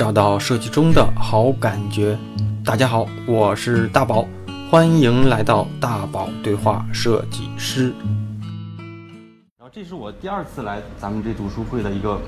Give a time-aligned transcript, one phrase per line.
[0.00, 2.18] 找到设计中的好感觉。
[2.64, 4.26] 大家好，我是大宝，
[4.70, 7.92] 欢迎来到大宝对话设计师。
[9.58, 12.18] 然后这是我第二次来咱们这读书会的一个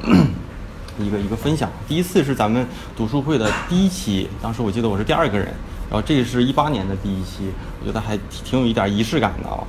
[1.00, 1.70] 一个一个分享。
[1.88, 5.46] 第一次是咱们读书会的第一期，当时我记得我是第二个人。
[5.90, 7.48] 然后这是一八年的第一期，
[7.80, 9.64] 我觉得还挺有一点仪式感的啊。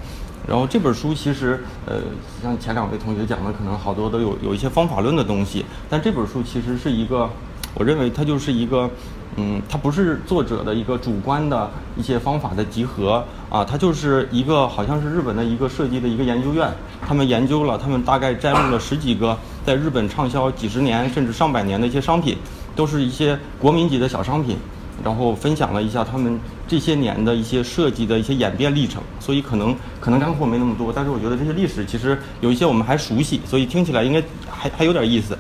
[0.46, 2.02] 然后这本书其实，呃，
[2.42, 7.30] 像前两位同学讲的，可能好多都有有一些方法论的东西，但这本书其实是一个，
[7.74, 8.90] 我认为它就是一个，
[9.36, 16.72] 嗯，它不是作者的一个主观的一些方法的集合啊，它就是一个好像是日本的一个设计的一个研究院，
[17.08, 22.38] 他们研究了，他们大概摘录了十几个在日本畅销几十年甚至上百年的一些商品，
[22.76, 24.58] 都是一些国民级的小商品。
[25.04, 35.36] 然后分享了一下他们这些年的一些设计的一些演变历程，所以可能可能干货没那么多，但是我觉得这些历史其实有一些我们还熟悉，所以听起来应该还还有点意思。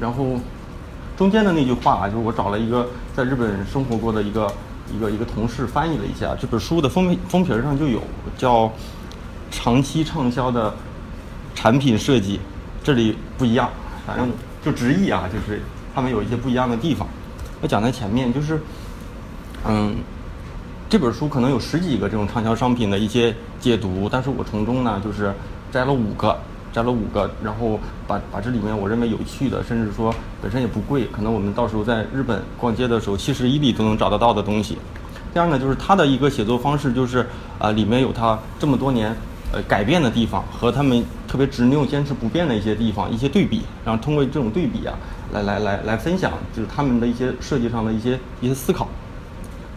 [0.00, 0.26] 然后
[1.16, 4.52] 中间的那句话啊就是我找了一个在日本生活过的一个
[4.94, 8.00] 一个一个同事翻译了一下，这本书的封封皮上就有
[8.36, 8.70] 叫
[9.50, 10.74] “长期畅销的
[11.54, 12.38] 产品设计”，
[12.84, 13.68] 这里不一样，
[14.06, 14.30] 反正
[14.62, 15.60] 就直译啊，就是
[15.94, 17.08] 他们有一些不一样的地方。
[17.62, 18.60] 我讲在前面，就是，
[19.66, 19.96] 嗯，
[20.88, 25.34] 这本书可能有十几个这种畅销商品的一些解读，但是我从中呢，就是
[25.72, 26.38] 摘了五个，
[26.76, 34.76] 摘了五个，然后把把这里面我认为有趣的，甚至说本身也不贵，可能我们到时候在日本逛街的时候，七十一里都能找得到的东西。
[35.32, 37.26] 第二呢，就是他的一个写作方式，就是
[37.58, 39.16] 啊，里面有他这么多年
[39.54, 44.94] 呃改变的地方和他们特别执拗、坚持不变的一些地方，一些对比，然后通过这种对比啊。
[45.32, 48.86] 来来来来分享，就是他们的一些设计上的一些一些思考。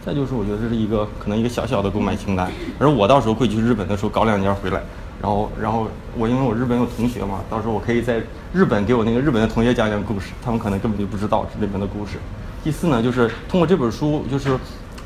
[0.06, 2.48] 再就是，我觉得这是一个可能一个小小的购买清单。
[2.78, 4.80] 而我到时候会去日本的时候搞两件回来，
[5.20, 8.20] 然后然后我因为我日本有同学嘛，到时候我可以在
[8.52, 12.18] 日本给我那个日本的同学讲讲故事，他们可能根本就不知道这里面的故事。
[12.64, 14.58] 第四呢，就是通过这本书，就是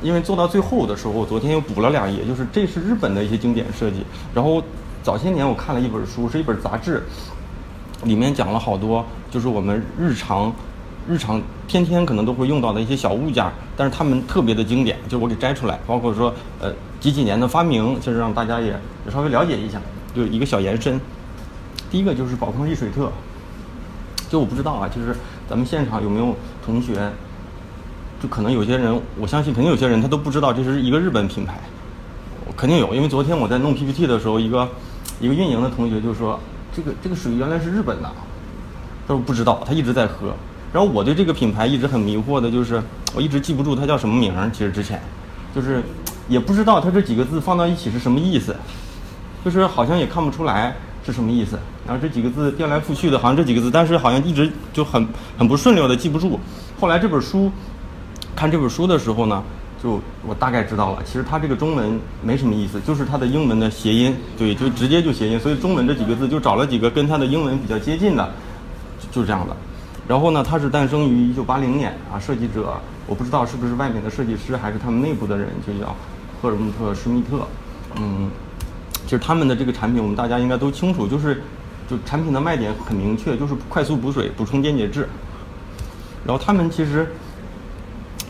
[0.03, 4.05] 因为做到最后的时候，我昨天又补了两页，就是这是日本的一些经典设计。
[4.35, 4.63] 然后
[5.03, 7.03] 早些年我看了一本书，是一本杂志。
[8.03, 10.53] 里面讲了好多，就是我们日常、
[11.09, 13.43] 日常天天可能都会用到的一些小物件，
[13.79, 16.71] 但是它们特别的经典，就我给摘出来，包括说呃
[17.01, 18.75] 几几年的发明，就是让大家也
[19.11, 19.81] 稍微了解一下，
[20.15, 21.01] 就一个小延伸。
[21.91, 23.11] 第一个就是宝康丽水特，
[24.29, 25.17] 就我不知道啊，就是
[25.49, 27.11] 咱们现场有没有同学，
[28.23, 31.61] 就可能有些人，我相信肯定有些人他都不知道这是一个日本品牌，
[32.57, 34.69] 肯定有，因为昨天我在弄 PPT 的时候，一个
[35.21, 36.39] 一个运营的同学就说。
[36.77, 38.11] 这个这个水原来是日本的，
[39.07, 40.35] 他说不知道，他一直在喝。
[40.73, 42.83] 然后我对这个品牌一直很迷惑的，就是
[43.15, 44.51] 我一直记不住它叫什么名儿。
[44.51, 45.01] 其实之前，
[45.55, 45.81] 就是
[46.27, 48.57] 也不知道它这几个字放到一起是什么意思，
[49.45, 50.75] 就是好像也看不出来
[51.05, 51.59] 是什么意思。
[51.87, 55.07] 然后这几个字颠来覆去的，好像这几个字，但是好像一直就很
[55.37, 56.41] 很不顺溜的记不住。
[56.81, 57.51] 后来这本书
[58.35, 59.43] 看这本书的时候呢。
[59.83, 68.33] 就我大概知道了，其实它这个中文没什么意思，就是它的英文的谐音，对，就直接就谐音，所以中文这几个字就找了几个跟它的英文比较接近的，
[69.13, 69.55] 就这样的。
[70.09, 75.95] 然后呢，它是诞生于一九八零年啊，设计者我不知道是不是外面的设计师还是他们内部的人，就叫
[76.41, 77.47] 赫尔穆特·施密特。
[77.97, 78.31] 嗯，
[79.05, 81.43] 其实他们的这个产品我们大家应该都清楚，就是
[81.89, 85.09] 就产品的卖点很明确，就是快速补水、补充电解质。
[86.27, 87.07] 然后他们其实。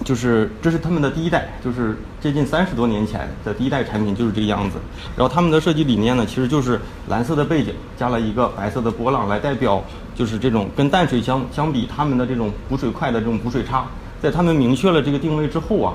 [0.05, 4.77] 就是这是他们的第一代，就是接近三十多年前的第一代产品就是这个样子。
[5.17, 9.83] 然后他们的设计理念呢，其实就是蓝色的背景加了一个白色的波浪来代表，
[10.15, 13.87] 就是这种跟淡水相相比，他们的这种补水快的这种补水差。
[14.21, 15.95] 在他们明确了这个定位之后啊，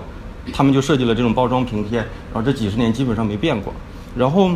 [0.54, 3.72] 他们就设计了这种包装平贴，然后这几十年基本上没变过。
[4.16, 4.52] 然后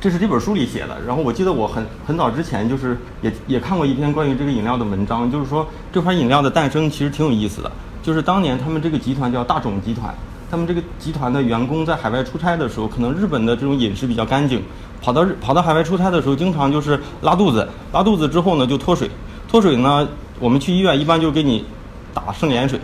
[0.00, 1.00] 这是这本书里写的。
[1.06, 7.70] 然后我记得我很很早之前就是也也看过一篇关于这个饮料的文章，就是说这款饮料的诞生其实挺有意思的。
[8.02, 10.12] 就是当年他们这个集团叫大种集团，
[10.50, 14.60] 他们这个集团的员工在海外出差的时候，可能日本的这种饮食比较干净，
[15.00, 19.08] 跑到日跑到海外出差的时候，经常就是拉肚子，拉肚子之后呢就脱水，
[19.48, 20.08] 脱水呢
[20.40, 21.64] 我们去医院一般就给你
[22.12, 22.80] 打生理盐水，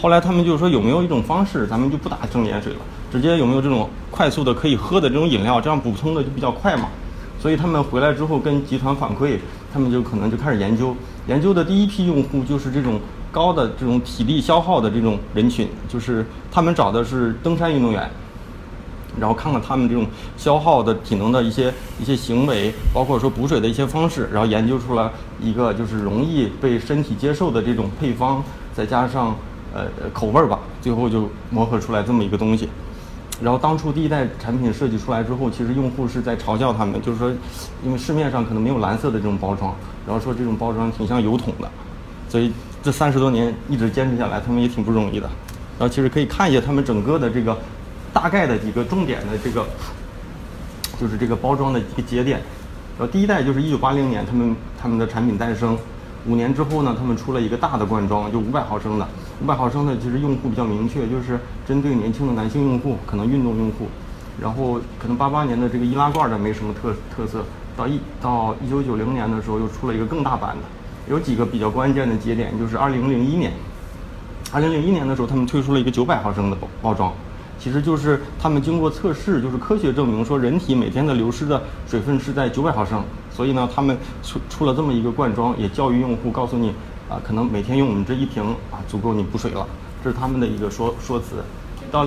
[0.00, 2.78] 后来他们就说有没有一种方式，咱们就不打生理盐水了，
[3.14, 6.88] 直接有没有这种快速的可以喝的这种饮料，这样补充的就比较快嘛，
[7.40, 9.38] 所以他们回来之后跟集团反馈，
[9.72, 10.96] 他们就可能就开始研究，
[11.28, 13.00] 研究的第一批用户就是这种。
[13.30, 18.08] 高的这种体力消耗的这种人群，就是他们找的是登山运动员，
[19.18, 20.06] 然后看看他们这种
[20.36, 25.10] 消耗的体能的一些一些行为，包括说补水的一些方式，然后研究出来
[25.42, 28.40] 一个就是容易被身体接受的这种配方，
[28.72, 29.34] 再加上
[29.74, 32.68] 呃口味儿吧，最后就磨合出来这么一个东西。
[33.42, 37.30] 然后当初第一代产品设计出来之后，其实用户是在嘲笑他们，就是说，
[37.84, 39.74] 因为市面上可能没有蓝色的这种包装，
[40.06, 41.70] 然后说这种包装挺像油桶的，
[42.28, 42.52] 所以。
[42.84, 45.26] 这三十多年一直坚持下来，他们也挺不容易的。
[45.78, 47.56] 然后其实可以看一下他们整个的这个
[48.12, 49.64] 大概的几个重点的这个，
[51.00, 52.38] 就是这个包装的一个节点。
[52.98, 55.78] 然后第一代就是一九八零年，他们他们的产品诞生。
[56.26, 59.08] 五年之后呢，他们出了一个大的罐装，就五百毫升的。
[59.42, 63.86] 五百毫升的其实用户比较明确，就是针对年轻的男性用户，可能运动用户。
[64.40, 67.44] 然后可能八八年的这个易拉罐的没什么特特色，
[67.76, 70.62] 到一到一九九零年的时候又出了一个更大版的。
[71.08, 73.52] 有几个比较关键的节点，就是二零零一年。
[74.52, 77.12] 二零零一年的时候，他们推出了一个九百毫升的包包装。
[77.58, 86.72] 其实就是他们经过测试，就是科学证明说人体每天的流失的水分是在九百毫升，所以呢，他们出出了这么一个罐装，也教育用户，告诉你
[87.08, 89.66] 啊，可能每天用我们这一瓶啊，足够你补水了，
[90.02, 91.44] 这是他们的一个说说辞。
[91.90, 92.06] 到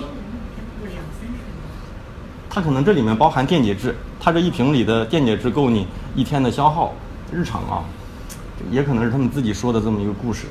[2.49, 6.93] 它可能这里面包含电解质，它这一瓶里的电解质够你一天的消耗，
[7.31, 7.83] 日常啊，
[8.71, 10.47] 也可能是他们自己说的这么一个故事。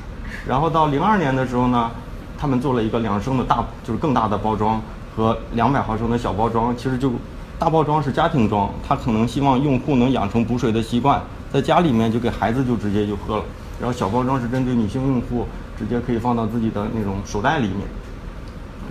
[0.47, 1.91] 然后到零二年的时候呢，
[2.37, 4.81] 他们做了一个两升的大，就是更大的包装。
[5.15, 7.11] 和两百毫升的小包装，其实就
[7.57, 11.19] 大包装是家庭装，他可能希望用户能养成补水的习惯，
[11.51, 13.43] 在家里面就给孩子就直接就喝了。
[13.79, 15.45] 然后小包装是针对女性用户，
[15.77, 17.79] 直接可以放到自己的那种手袋里面。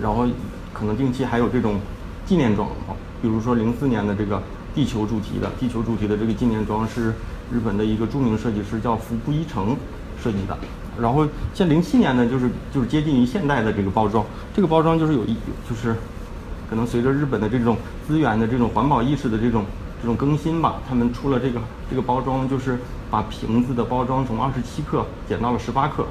[0.01, 0.27] 然后
[0.73, 1.81] 可能定期还有这种
[2.25, 2.69] 纪念装，
[3.23, 4.43] 比如说零四年的这个
[4.75, 7.15] 地球主题的地球主题的这个纪念装是
[7.53, 9.77] 日本的一个著名设计师叫福布一成
[10.23, 10.57] 设计的。
[11.01, 14.25] 然后像零七年呢，就是就是接近于现代的这个包装，
[14.55, 15.35] 这个包装就是有一
[15.69, 15.97] 就是。
[16.69, 17.77] 可能随着日本的这种
[18.09, 19.65] 资源的这种环保意识的这种
[20.03, 22.77] 这种更新吧，他们出了这个这个包装，就是
[23.11, 26.07] 把瓶子的包装从二十七克减到了十八克。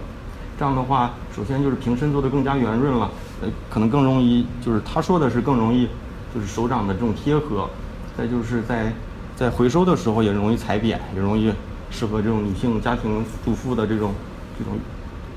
[0.58, 3.12] 这样的话，首先就是瓶身做的更加圆润了，
[3.42, 5.90] 呃，可能更容易，就是他说的是更容易，
[6.34, 7.70] 就是手掌的这种贴合。
[8.18, 8.94] 再就是在
[9.36, 11.52] 在回收的时候也容易踩扁，也容易
[11.92, 14.14] 适合这种女性家庭主妇的这种
[14.58, 14.80] 这种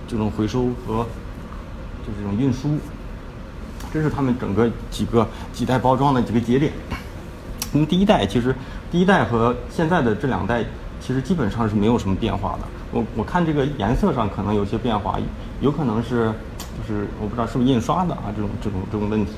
[0.06, 1.04] 这种回收和
[2.06, 2.78] 就这种运输。
[3.92, 6.72] 这是他们整个几个几代包装的几个节点。
[7.72, 8.54] 因为第一代其实
[8.92, 10.64] 第一代和现在的这两代
[11.00, 12.60] 其实基本上是没有什么变化的。
[12.92, 15.18] 我我看这个颜色上可能有些变化，
[15.60, 16.32] 有可能是
[16.86, 19.32] 就是我不知道是不是印刷的啊这种这种这种问题。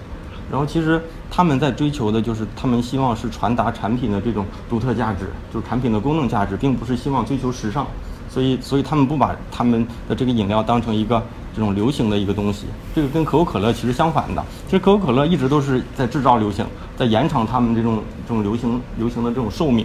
[0.50, 7.86] 然后其实他们在追求的就是他们希望是传达产品的这种独特价值，就是产品的功能价值，并不是希望追求时尚。
[8.28, 11.22] 所以所以他们不把他们的这个饮料当成一个。
[11.52, 14.42] 这种流行的一个东西，这个跟可口可乐其实相反的。
[14.66, 16.64] 其实可口可乐一直都是在制造流行，
[16.96, 19.84] 在延长他们这种这种流行流行的这种寿命。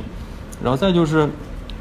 [0.62, 1.28] 然后再就是，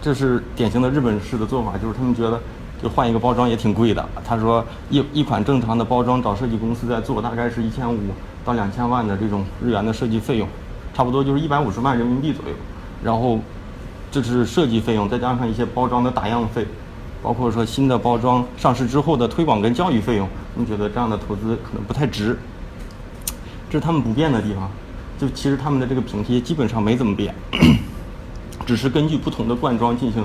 [0.04, 2.38] 这是典型的日本式的做法，就是他们觉得
[2.82, 4.06] 就换一个包装也挺贵的。
[4.22, 7.98] 他说一一款正常的包装找设计公司在做，大概是一千五
[8.44, 10.46] 到两千万的这种日元的设计费用，
[10.92, 12.54] 差不多就是一百五十万人民币左右。
[13.02, 13.40] 然后
[14.12, 16.66] 这是设计费用，再加上一些包装的打样费。
[17.22, 22.36] 包括说新的包装上市之后的推广跟教育费用，你觉得这样的投资可能不太值？
[23.70, 24.70] 这是他们不变的地方。
[25.18, 27.34] 就其实他们的这个品贴基本上没怎么变，
[28.66, 30.24] 只是根据不同的罐装进行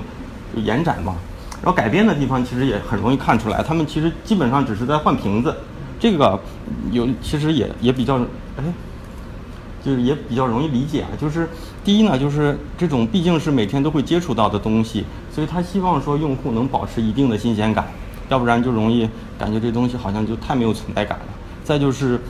[0.56, 1.16] 延展嘛。
[1.62, 5.54] 然后改变的地方其实也很容易看出来，他们其实基本上只是在换瓶子。
[5.98, 6.40] 这个
[6.90, 8.18] 有其实也也比较
[8.56, 8.64] 哎。
[9.82, 11.48] 就是也比较容易理解啊，就是
[11.82, 17.86] 第一呢，就是这种毕竟是每天都会接触到的东西，所以他希望说用户能保持一定的新鲜感，
[18.28, 21.24] 要不然就容易感觉这东西好像就太没有存在感了。
[21.64, 22.20] 再就是，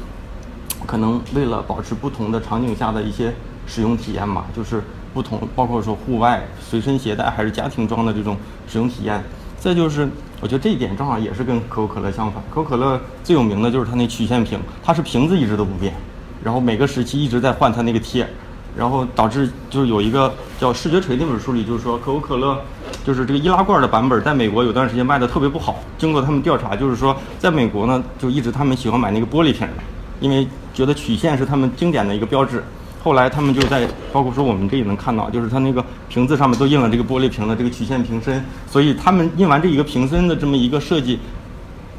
[0.86, 3.34] 可能为了保持不同的场景下的一些
[3.66, 4.80] 使用体验嘛，就是
[5.12, 8.36] 不同，包括说户外随身携带还是家庭装的这种
[8.68, 9.22] 使用体验。
[9.58, 10.08] 再就是，
[10.40, 15.92] 我觉得这一点正好也是跟可口可乐相反，可口可乐最有名的就是它那曲线瓶，它是瓶子一直都不变。
[16.42, 18.26] 然后每个时期一直在换它那个贴，
[18.74, 22.58] 然后导致就是有一个叫《视觉锤》那本书里就是说可口可乐
[23.04, 25.80] 就是这个易拉罐的版本在美国有段时间卖的特别不好。
[25.98, 29.82] 经过他们调查，就是说在美国呢就一直他们喜欢买那个玻璃瓶的，
[30.20, 32.64] 因为觉得曲线是他们经典的一个标志。
[33.02, 41.18] 后来他们就在包括说我们这也能看到，就是它那个瓶子上面都印了这个玻璃瓶的这个曲线瓶身，所以他们印完这一个瓶身的这么一个设计，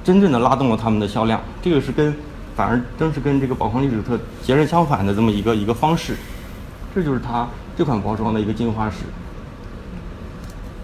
[0.04, 1.42] 真正的拉动了他们的销量。
[1.62, 2.16] 这个是跟。
[2.54, 6.18] 反而正是跟这个宝矿力史特截然相反的这么一个一个方式，
[6.94, 8.98] 这就是它这款包装的一个进化史。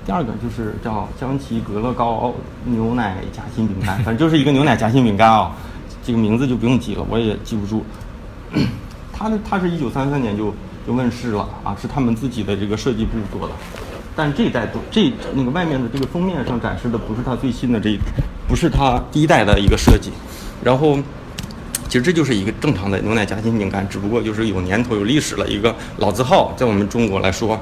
[0.06, 2.34] 第二个就是叫江奇格乐高
[2.64, 5.52] 牛奶夹心饼干，反正就是一个牛奶夹心饼干啊，
[6.06, 7.84] 这个名字就不用记了，我也记不住。
[9.18, 10.54] 它的它是一九三三年就
[10.86, 13.54] 就问世了啊，是他们自己的这个设计部做的，
[14.16, 17.98] 但这一代这那个外面的这个封面上展示的不是它最新的这，
[18.48, 20.12] 不是它第一代的一个设计，
[20.64, 20.98] 然后。
[21.90, 26.54] 其实这就是一个正常的牛奶夹心饼干，只不过就是有年头、有历史了一个老字号。
[26.58, 27.58] 在我们中国来说，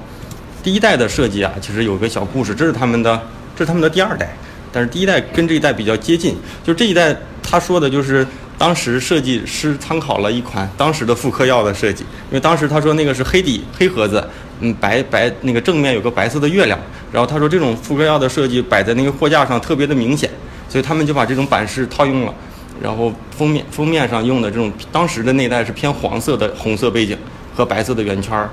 [0.63, 2.55] 第一代的设计啊，其实有个小故事。
[2.55, 3.21] 这是他们的，
[3.55, 4.35] 这是他们的第二代。
[4.71, 8.25] 但是第一代跟这一代比较接近，就这一代他说的就是
[8.57, 14.25] 当时设计师参考了一款当时的妇科药的设计，因为当时他说那个是黑底黑盒子，
[14.61, 16.79] 嗯，白白那个正面有个白色的月亮，
[17.11, 20.29] 然后他说这种妇科药的设计摆在那个货架上特别的明显，
[20.69, 22.33] 所以他们就把这种版式套用了，
[22.81, 27.17] 然后封面封面上用的这种当时的那代是偏黄色的红色背景
[27.53, 28.49] 和白色的圆圈儿。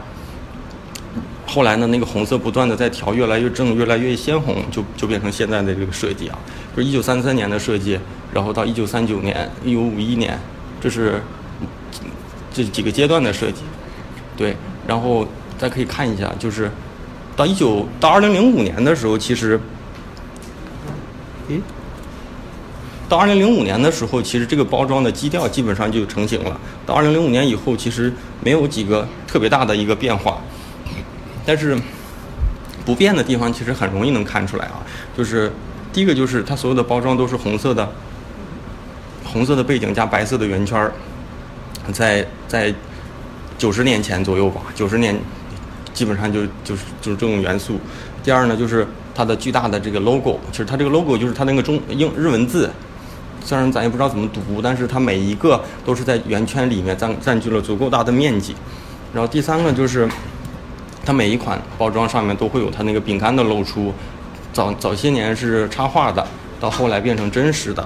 [1.47, 6.39] 后来呢，那个红色不断的在调，越来越正，越来越鲜红，就就变成现在的这个设计啊，
[6.75, 7.99] 就是一九三三年的设计，
[8.33, 10.39] 然后到一九三九年、一九五一年，
[10.81, 11.23] 这是
[12.53, 13.63] 这几个阶段的设计，
[14.37, 15.25] 对，然后
[15.59, 16.71] 大家可以看一下，就是
[17.37, 19.61] 到一九到二零零五年的时候，其实，
[21.49, 21.61] 诶，
[23.09, 26.59] 到二零零五年的时候，其实这个包装的基调基本上就成型了。
[26.87, 28.13] 到二零零五年以后，其实
[28.43, 30.39] 没有几个特别大的一个变化。
[31.45, 31.77] 但是
[32.85, 34.81] 不变的地方其实很容易能看出来啊，
[35.17, 35.53] 就是
[35.93, 37.87] 第一个就是它所有的包装都是红色的，
[39.33, 40.93] 红色的背景加白色的圆圈儿，
[41.93, 42.75] 在在
[43.57, 45.17] 九十年前左右吧，九十年
[45.95, 47.81] 基本上就就是就是这种元素。
[48.23, 52.71] 第二呢，就是它的巨大的这个 logo，其实它这个 logo 就是它那个中英日文字，
[53.45, 58.55] 虽然咱也不知道怎么读，但是它每一个都是在圆圈里面占占据了足够大的面积。
[59.15, 60.09] 然后第三个就是。
[61.05, 63.93] 它每一款包装上面都会有它那个饼干的露出，
[64.53, 66.25] 早早些年是插画的，
[66.61, 67.85] 到后来变成真实的，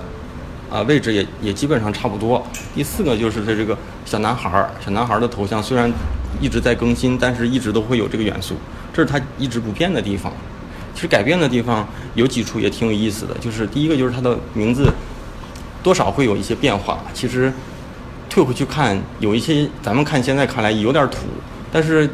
[0.70, 2.44] 啊，位置也也基本上差不多。
[2.74, 5.90] 第四个就是它这个小男孩儿，小男孩儿的头像虽然
[6.40, 8.54] 一直在更新，但是一直都会有这个元素，
[8.92, 10.32] 这是它一直不变的地方。
[10.94, 14.92] 其实改变的地方有几处也挺有意思的，就是第一个就是它的名字
[15.82, 16.98] 多少会有一些变化。
[17.12, 17.52] 其实
[18.28, 21.26] 退回去看，有一些咱们看现在看来有点土，
[21.72, 22.08] 但是。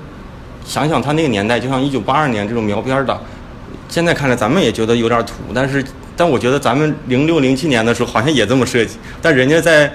[0.65, 3.21] 想想他那个年代，就像一九八二年这种描边的，
[3.89, 5.85] 现在看来咱们也觉得有点土，但是，
[6.17, 9.91] 但我觉得咱们零六零七年的时候好像也这么设计，但人家在，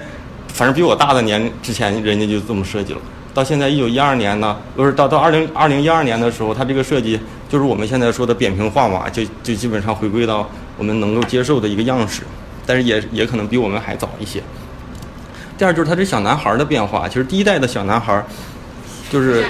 [0.48, 2.98] 反正比我大的年之前，人家就这么设计了。
[3.32, 12.22] 到现在一九一二年呢，不是到到二零二零一二年的时候，它这个设计就是我们现在说的扁平化嘛，就就基本上回归到我们能够接受的一个样式，
[12.66, 14.42] 但是也也可能比我们还早一些。
[15.56, 18.24] 第二就是他这小男孩的变化，其实第一代的小男孩。
[19.10, 19.44] 就是，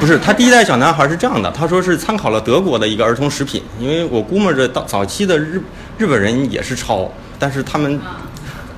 [0.00, 5.62] 不是他第一代小男孩是这样的，他说是参考了德国的一个儿童食品，因为我估摸着到早期的日
[5.96, 8.00] 日本人也是抄，但是他们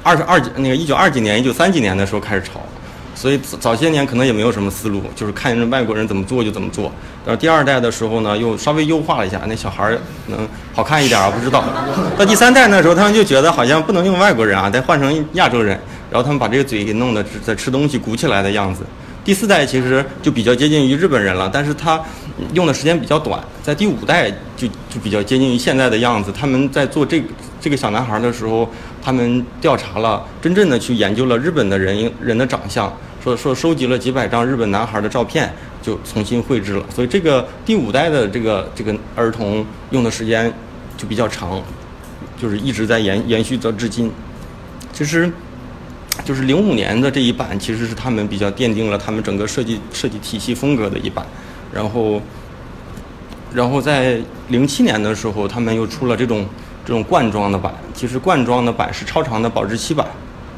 [0.03, 2.61] 二十二几那个一九二几年一九三几年的时候开始抄，
[3.15, 6.93] 所以早些年可能也没有什么思路，就是看人外国人怎么做就怎么做。
[7.25, 9.97] 然后第二代的时候呢，又稍微优化了一下，那小孩
[10.27, 11.65] 能好看一点啊，不知道。
[12.19, 15.79] 到第三代那时候，他们就觉得好像不能用外国人啊，得换成亚洲人，
[16.11, 18.83] 然后他们把这个嘴给弄得在吃东西鼓起来的样子。
[19.23, 22.01] 第四代其实就比较接近于日本人了，但是他
[22.55, 23.39] 用的时间比较短。
[23.63, 26.33] 在第五代就就比较接近于现在的样子。
[26.33, 27.23] 他们在做这
[27.61, 28.69] 这个小男孩的时候，
[29.03, 32.91] 他们调查了，真正的去研究了日本的人人的长相，
[33.23, 36.85] 说说收集了几百张日本男孩的照片，就重新绘制了。
[36.95, 40.51] 所以这个第五代的这个这个儿童用的时间
[40.97, 41.63] 就比较长，
[42.41, 44.11] 就是一直在延延续到至今。
[44.95, 45.31] 其实。
[46.25, 51.25] 就是零五年的这一版，其实是他们比较奠定了他们整个设计设计体系风格的一版。
[51.73, 52.21] 然后，
[53.53, 56.47] 然后在零七年的时候，他们又出了这种
[56.85, 57.73] 这种罐装的版。
[57.95, 60.07] 其实罐装的版是超长的保质期版。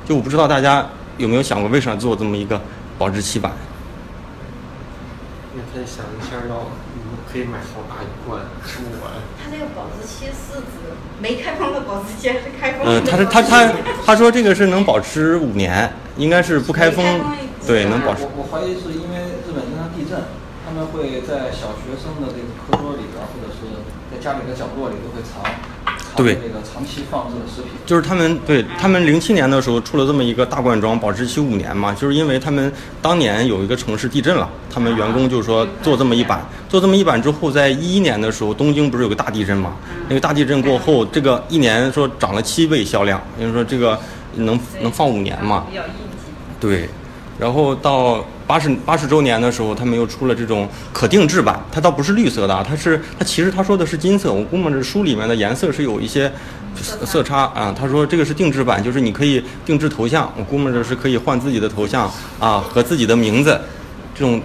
[0.04, 2.60] 就我不知道大家有没有想过，为啥做这么一个
[2.98, 3.52] 保质期版？
[5.54, 6.66] 因为他想一下要，
[7.30, 9.12] 可以买好大一罐，吃不完。
[9.38, 10.81] 它那个保质期是指
[11.22, 12.80] 没开封的保质期还是开封？
[12.84, 13.72] 嗯，他是他他
[14.04, 17.04] 他说这个是能保持五年，应该是不开封，
[17.64, 18.24] 对，能保持。
[18.24, 20.18] 我我怀疑是因为日本经常地震，
[20.66, 25.46] 他们会在小学生的这个课桌里边，或者是在家里的角落里都会藏。
[26.14, 39.74] 对，这个长期放置的食品，就是他们对他们零七年的时候出了这么一个大罐装，保质期五年嘛，就是因为他们当年有一个城市地震了，他们员工就说做这么一版，做这么一版之后，在一一年的时候，东京不是有个大地震嘛？
[40.08, 43.98] 那个大地震过后，这个一年说涨了七倍销量，就是说这个
[44.34, 45.66] 能能放五年嘛？
[46.60, 46.88] 对。
[47.38, 56.30] 然后到八十八十周年的时候，他们又出了这种可定制版，它倒不是绿色的，它是它其实他说的是金色，我估摸着书里面的颜色是有一些
[56.76, 57.74] 色差啊。
[57.74, 63.58] 他说这个是定制版，就是你可以定制头像，我估摸着是可以换自己的头像啊和自己的名字
[64.14, 64.38] 这种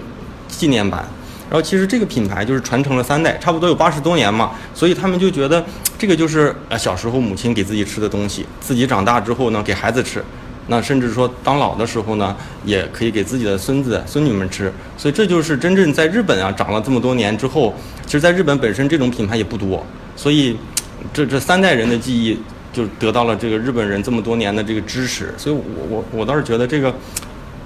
[0.48, 1.06] 纪念版。
[1.50, 5.62] 然后其实这个品牌就是传承了三代，差不多有八十多年嘛，所以他们就觉得
[5.98, 10.24] 这个就是呃小时候母亲给自己吃的东西，自己长大之后呢给孩子吃。
[10.70, 19.84] 那甚至说当老的时候呢，也可以给自己的孙子孙女们吃，所以这就是真正在日本啊长了这么多年之后，其实在日本本身这种品牌也不多，
[20.14, 20.56] 所以
[21.12, 22.38] 这这三代人的记忆
[22.72, 26.94] 就得到了这个日本人这么多年的这个支持，所以我我我倒是觉得这个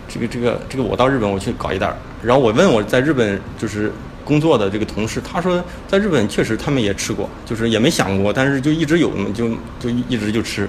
[0.09, 3.93] 这个这个这个我到日本我去搞一袋儿，然后我问我在日本就是
[4.25, 9.49] 工作的这个同事，他说在日本确实他们也吃过，就是也没想过，但是就一直有，就
[9.81, 10.69] 就一直就吃。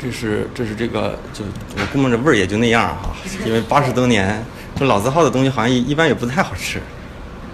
[0.00, 1.44] 这是这是这个，就
[1.76, 3.14] 我估摸着味儿也就那样哈、
[3.44, 4.42] 因为八十多年，
[4.74, 6.80] 这老字号的东西好像一般也不太好吃。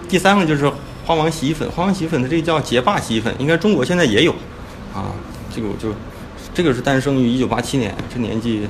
[0.07, 0.71] 第三个就是
[1.05, 4.31] 花王洗衣粉，花王洗衣粉的这个叫洁霸洗衣粉，应该中国现在也有，
[4.93, 5.11] 啊，
[5.53, 5.93] 这个我就，
[6.53, 8.65] 这个是诞生于一九八七年，这年纪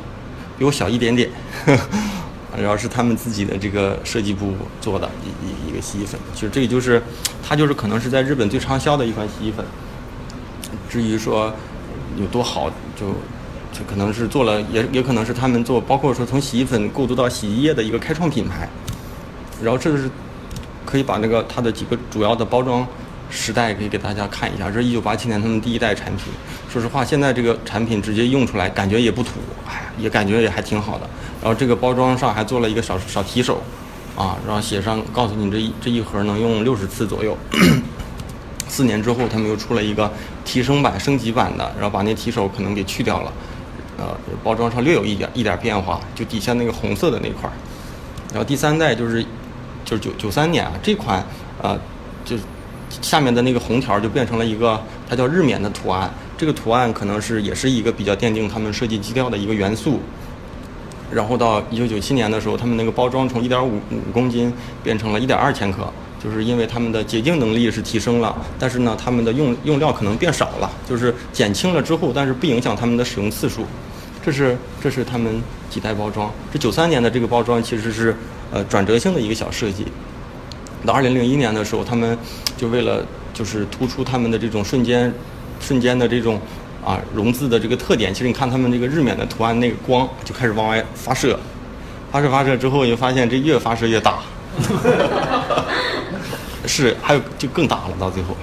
[0.58, 1.30] 比我小一点点，
[1.66, 1.78] 呵
[2.58, 7.00] 然后是他们自己的这个设计部做的一一一个洗衣粉，其实这个就是，
[7.48, 9.64] 它就是可能是在日本最畅销的一款洗衣粉。
[10.90, 11.54] 至于说
[12.18, 12.70] 有多好，
[13.00, 13.14] 就
[13.88, 18.68] 可能是做了，也也可能是他们做，包括说从洗衣粉过渡到洗衣液的一个开创品牌。
[19.62, 20.10] 然后这个是
[20.86, 22.88] 可以把那个它的几个主要的包装
[23.30, 26.26] 时代可以给大家看一下，这是一九八七年他们第一代产品。
[26.72, 29.32] 说实话，现在这个产品直接用出来，感觉也不土，
[29.68, 31.10] 哎，也感觉也还挺好的。
[31.42, 33.62] 然后这个包装上还做了一个小小提手，
[34.16, 37.38] 啊，然后写上告诉你这一这一盒能用六十次左右。
[38.68, 40.12] 四年之后，他们又出了一个
[40.44, 43.32] 提升版、升级版的，然后把那提手可能给去掉了，
[43.98, 47.54] 呃，包装上略有一点一点变化，就底下那个红色的那块儿。
[48.30, 49.24] 然后第三代就是
[49.84, 51.24] 就是九九三年啊，这款
[51.62, 51.78] 呃
[52.24, 52.36] 就
[53.02, 60.00] 下面的那个红条就变成了一个它叫日冕的图案，这个图案可能是也是一个比较奠定他们设计基调的一个元素。
[61.10, 65.88] 然后到一九九七年的时候，他们那个包装从一点五五公斤变成了一点二千克，
[66.24, 73.66] 就是因为他们的洁净能力是提升了，但是呢，他们的用用料可能变少了，就是减轻了之后，但是不影响他们的使用次数。
[74.26, 76.30] 这是这是他们几代包装。
[76.52, 78.16] 这九三年的这个包装其实是
[78.52, 79.86] 呃转折性的一个小设计。
[80.86, 82.18] 到二零零一年的时候，他们
[82.58, 85.14] 就为了就是突出他们的这种瞬间
[85.60, 86.40] 瞬间的这种
[86.84, 91.40] 啊融字的这个特点，其实你看他们这个日冕的图案，那个光就开始往外发射，
[92.12, 94.20] 发射发射之后，你发现这越发射越大，
[96.66, 98.36] 是还有就更大了到最后。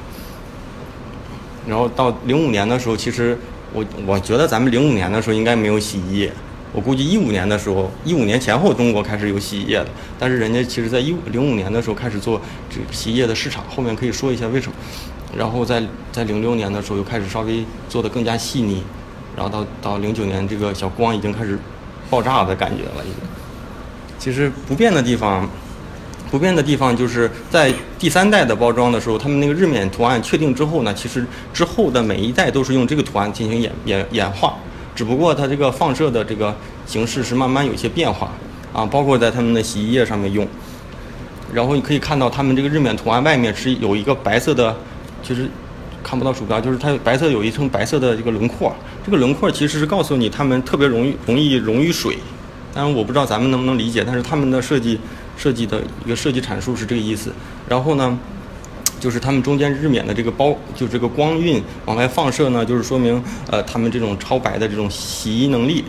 [1.66, 3.38] 然后到零五年的时候，其实
[3.72, 6.32] 我我觉得咱们零五年的时候应该没有洗衣液，
[6.72, 9.86] 我估计一五年的时候，一五年前后中国开始有洗衣液了，
[10.18, 14.76] 但是人家其实在一五零五年的时候开始做这洗衣液的市场，后面可以说一下为什么。
[15.36, 18.82] 然后在在零六年的时候又开始稍微做的更加细腻，
[19.34, 21.58] 然后到到零九年这个小光已经开始
[22.10, 23.16] 爆炸的感觉了，已经。
[24.18, 25.48] 其实不变的地方。
[26.34, 34.56] 不变的地方就是在第三代的包装的时候，他们那个日冕图案确定之后呢，其实之后的每一代都是用这个图案进行演演演化，
[34.96, 36.52] 只不过它这个放射的这个
[36.86, 38.32] 形式是慢慢有些变化
[38.72, 40.44] 啊，包括在他们的洗衣液上面用。
[41.52, 44.76] 然后你可以看到他们这个日冕图案外面是有一个白色的，
[45.22, 45.48] 其实
[46.02, 48.74] 看不到鼠标，就是它白色有一层白色的这个轮廓，
[49.06, 52.18] 这个轮廓其实是告诉你他们特别容易容易溶于水。
[52.74, 54.98] 当然我不知道咱们能不能理解，但是他们的设计。
[55.36, 57.32] 设计的一个设计阐述是这个意思，
[57.68, 58.18] 然后呢，
[59.00, 65.84] 就是他们中间日冕的这个包，就这个光晕往外放射呢，就是说明呃他们这种超白的这种洗衣能力，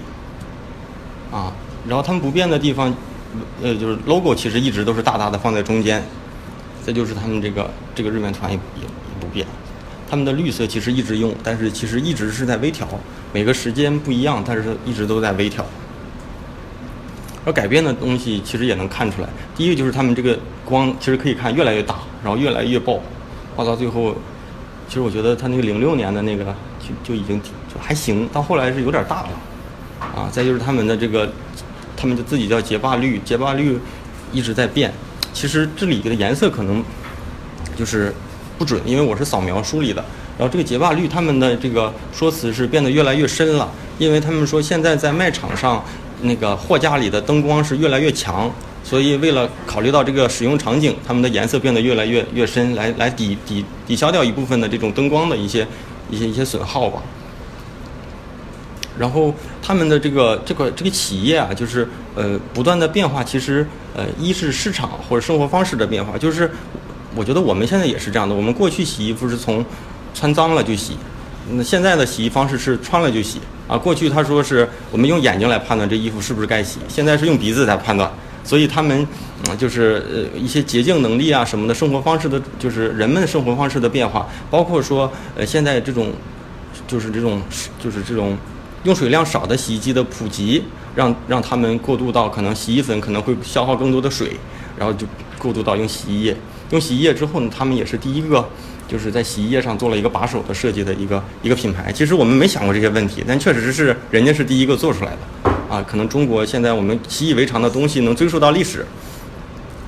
[1.31, 1.53] 啊，
[1.87, 2.93] 然后他们不变的地方，
[3.61, 6.03] 呃就是 logo 其实一直都是大大的放在中间，
[6.83, 9.45] 再就是他们这个这个日冕团也也也不变，
[10.09, 12.87] 他们的绿色其实一直用，但是其实一直是在微调，
[13.31, 15.65] 每个时间不一样，但是一直都在微调。
[17.45, 19.29] 而改变的东西其实也能看出来。
[19.55, 22.99] 第一个就是他们这个光，其实可以看越来越大，然后越来越爆，
[23.55, 24.15] 爆到最后，
[24.87, 26.45] 其实我觉得他那个零六年的那个
[26.79, 29.29] 就就已经就还行，到后来是有点大了，
[29.99, 31.31] 啊，再就是他们的这个，
[31.95, 33.79] 他们就自己叫结霸绿，结霸绿
[34.33, 34.91] 一直在变。
[35.31, 36.83] 其实这里的颜色可能
[37.77, 38.11] 就是
[38.57, 40.03] 不准，因为我是扫描梳理的。
[40.37, 45.83] 然后这个结霸绿他们的这个说辞是变得越来越深了，因为他们说现在在卖场上。
[46.21, 48.49] 那个货架里的灯光是越来越强，
[48.83, 55.67] 所以为了考虑到这个使用场景，他们的颜色变得越来越越深，来来抵抵抵消掉一部分的这种灯光的一些
[56.09, 57.01] 一些一些损耗吧。
[58.97, 66.49] 然后他们的这个这个这个企业啊，就是呃不断的变化，其实呃一是市场或者生活方式的变化，就是
[67.13, 69.65] 我觉得我们现在也是这样的，我们过去洗衣服是从
[70.13, 70.93] 穿脏了就洗，
[71.51, 73.39] 那现在的洗衣方式是穿了就洗。
[73.67, 78.07] 啊，过去他说是我们用眼睛来判断这衣服是不是该洗，现在是用鼻子来判断，
[78.43, 79.07] 所以他们，
[79.49, 86.13] 嗯，就是呃一些洁净能力啊什么的，生活方式的，就是人们生活方式的变化，包括说呃现在这种，
[86.87, 87.41] 就是这种
[87.83, 88.37] 就是这种
[88.83, 94.37] 用水量少的洗衣机的普及，让让他们过渡到可能洗衣粉可能会消耗更多的水，
[94.77, 95.07] 然后就
[95.39, 96.37] 过渡到用洗衣液，
[96.69, 98.47] 用洗衣液之后呢，他们也是第一个
[98.87, 101.91] 就是在洗衣液上做了一个把手的设计的一个一个品牌。
[101.91, 105.83] 其实我们没想过这些问题，但确实是人家是第一个做出来的啊。
[105.87, 108.85] 可能中国现在我们习以为常的东西能追溯到历史，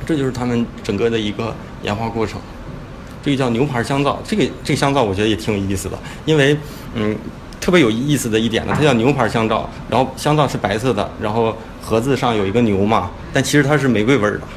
[0.05, 2.39] 这就是他们整个的一个研发过程。
[3.23, 6.57] 这个叫牛牌香皂，这个这个香皂我觉得也挺有意思的，因为
[6.93, 7.13] 嗯，
[7.59, 14.47] 特别有意思的一点呢，它叫牛牌香皂，然后香皂是白色的，然后盒子上有一个牛嘛，但其实它是玫瑰味儿的，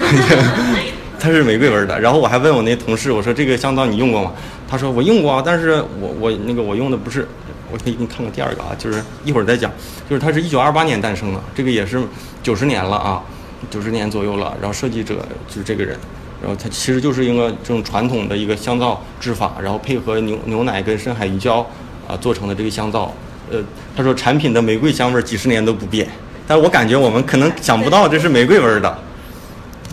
[1.18, 1.98] 它是玫瑰味儿的。
[2.00, 4.32] 然后我还问我那同事，我说这个香皂你用过吗？
[4.68, 7.26] 他说我用过啊，但是我我那个我用的不是，
[7.70, 9.70] 我可以给你看看第二个啊，就是一会儿再讲，
[10.10, 12.00] 就是它是一九二八年诞生的，这个也是
[12.42, 13.22] 九十年了啊，
[13.70, 15.16] 九十年左右了，然后设计者
[15.48, 15.96] 就是这个人。
[16.42, 21.66] 然后它其实就是一个这种传统的一个香皂制法，然后配合牛牛奶跟深海鱼胶
[22.06, 23.12] 啊做成的这个香皂。
[23.50, 23.58] 呃，
[23.96, 26.06] 他说产品的玫瑰香味几十年都不变，
[26.46, 28.98] 但我感觉我们可能想不到这是玫瑰味的。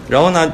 [0.10, 0.52] 然后呢，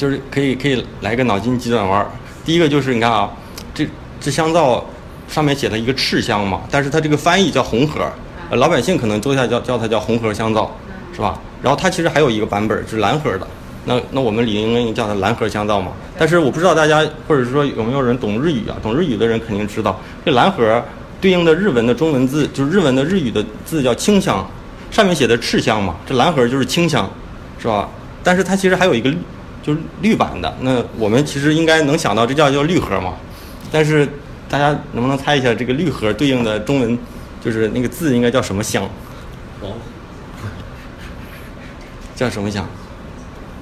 [0.00, 2.10] 就是可以可以来个脑筋急转弯。
[2.42, 3.30] 第一个就是你看啊，
[3.74, 3.86] 这
[4.18, 4.82] 这香皂
[5.28, 8.10] 上面写的一个赤香嘛，但是它这个翻译叫红盒，
[8.48, 10.74] 呃老百姓可能都下叫叫它叫红盒香皂，
[11.14, 11.38] 是吧？
[11.62, 13.46] 然后它其实还有一个版本是蓝盒的。
[13.84, 18.76] 那那我们理应该叫它蓝盒香皂嘛，但是我不知道大家或者是说有没有人懂日语啊？
[18.82, 20.82] 懂日语的人肯定知道，这蓝盒
[21.20, 24.48] 对应的日文的中文字就是日文的日语的字叫清香，
[24.90, 27.06] 上面写的赤香嘛，这蓝盒就是清香，
[27.58, 27.86] 是吧？
[28.22, 29.12] 但是它其实还有一个
[29.62, 33.14] 就是绿版的，那我们其实应该能想到这叫叫绿盒嘛，
[33.70, 34.08] 但是
[34.48, 36.98] 大家能不能猜一下这个绿盒对应的中文
[37.40, 38.82] 就是那个字应该叫什么香？
[39.60, 39.70] 黄
[42.16, 42.66] 叫什么香？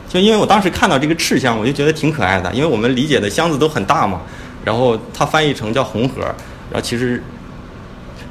[0.08, 4.22] 就因为我当时看到这个赤香，我就觉得挺可爱的，因为我们理解的箱子都很大嘛，
[4.64, 6.22] 然后它翻译成叫红盒，
[6.70, 7.22] 然后其实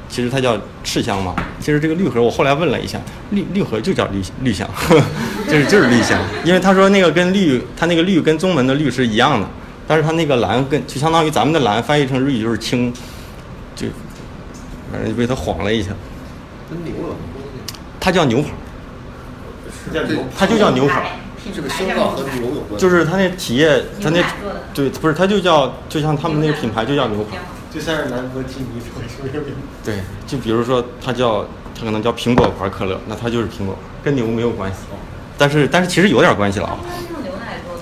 [0.08, 1.34] 其实它叫赤香嘛。
[1.60, 2.98] 其实这个绿盒我后来问了一下，
[3.30, 4.66] 绿绿盒就叫绿绿香，
[5.46, 9.46] 就是就是绿香，因为他说那个跟绿，他那个绿跟中文的绿是一样的，
[9.86, 12.90] 但是他那个蓝跟就相当于咱们的蓝翻译成日语就是青，
[13.76, 13.86] 就
[14.90, 15.90] 反正就被他晃了一下，
[16.70, 17.74] 跟牛有什么关系？
[18.00, 18.48] 它叫牛牌，
[19.84, 21.02] 是叫牛它就叫牛牌。
[21.54, 24.22] 这个香皂和牛有关，就是他那企业，他那
[24.74, 27.38] 对，不是，他就叫，就像他们那个品牌就叫牛牌，
[27.72, 29.44] 就像是兰博基尼做出的
[29.84, 31.46] 对，就比如说它叫，
[31.78, 34.78] 它可能叫苹果牌可乐，那它就是苹果，跟牛没有关系，
[35.36, 36.78] 但是但是其实有点关系了啊。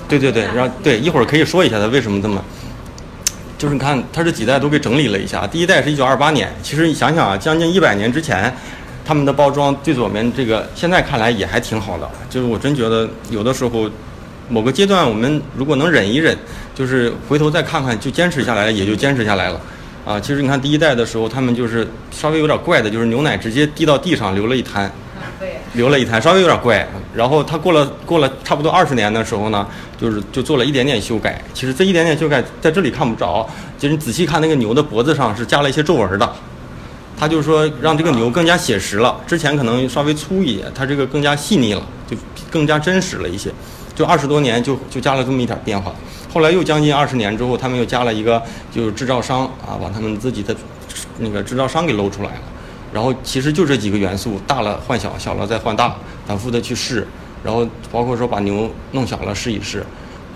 [0.08, 2.42] 对对对，然后对，一会儿可以说一下它为什么这么，
[3.58, 8.52] 就是你看它这几代都给整理了一下，第一代是一九二八年，其实你想想啊，将近一百年之前。
[9.08, 12.10] 他们的包装最左边这个，现在看来也还挺好的。
[12.28, 13.88] 就是我真觉得有的时候，
[14.48, 16.36] 某个阶段我们如果能忍一忍，
[16.74, 19.60] 就是回头再看看，就坚持下来了，也就坚持下来了。
[20.06, 24.90] 啊，其实你看第一代的时候，他们就是稍微有点怪的，就是牛奶直接滴到地上流了一滩。
[25.72, 26.86] 流了一滩，稍微有点怪。
[27.12, 29.66] 然后他过了过了差不多二十年的时候呢，
[30.00, 31.42] 就是就做了一点点修改。
[31.52, 36.32] 其实这一点点修改在这里看不着，就是你仔细看那个牛的脖子上是加了一些皱纹的。
[37.18, 42.16] 他就是说让这个牛更加写实了，之前可能稍微粗一点，它这个更加细腻了，就
[42.48, 43.50] 更加真实了一些。
[43.94, 45.92] 就二十多年就就加了这么一点变化，
[46.36, 50.54] 后来又将近二十年之后，他们又加了一个就是制造商啊，把他们自己的
[51.16, 52.42] 那个制造商给搂出来了。
[52.92, 55.96] 然后其实就这几个元素，大了换小，小了再换大，
[56.26, 57.08] 反复的去试，
[57.42, 59.78] 然后包括说把牛弄小了试一试，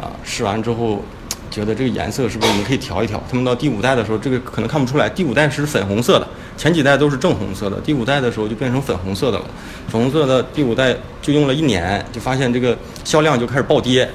[0.01, 1.03] 啊，试完之后。
[1.51, 3.21] 觉得这个颜色是不是我们可以调一调？
[3.29, 5.09] 他们到第五代的时候，这个可能看不出来。
[5.09, 7.81] 第五代是粉红色的，前几代都是正红色的。
[7.81, 9.45] 第五代的时候就变成粉红色的了。
[9.89, 14.09] 粉红色的第五代就用了一年，就发现这个销量就开始暴跌，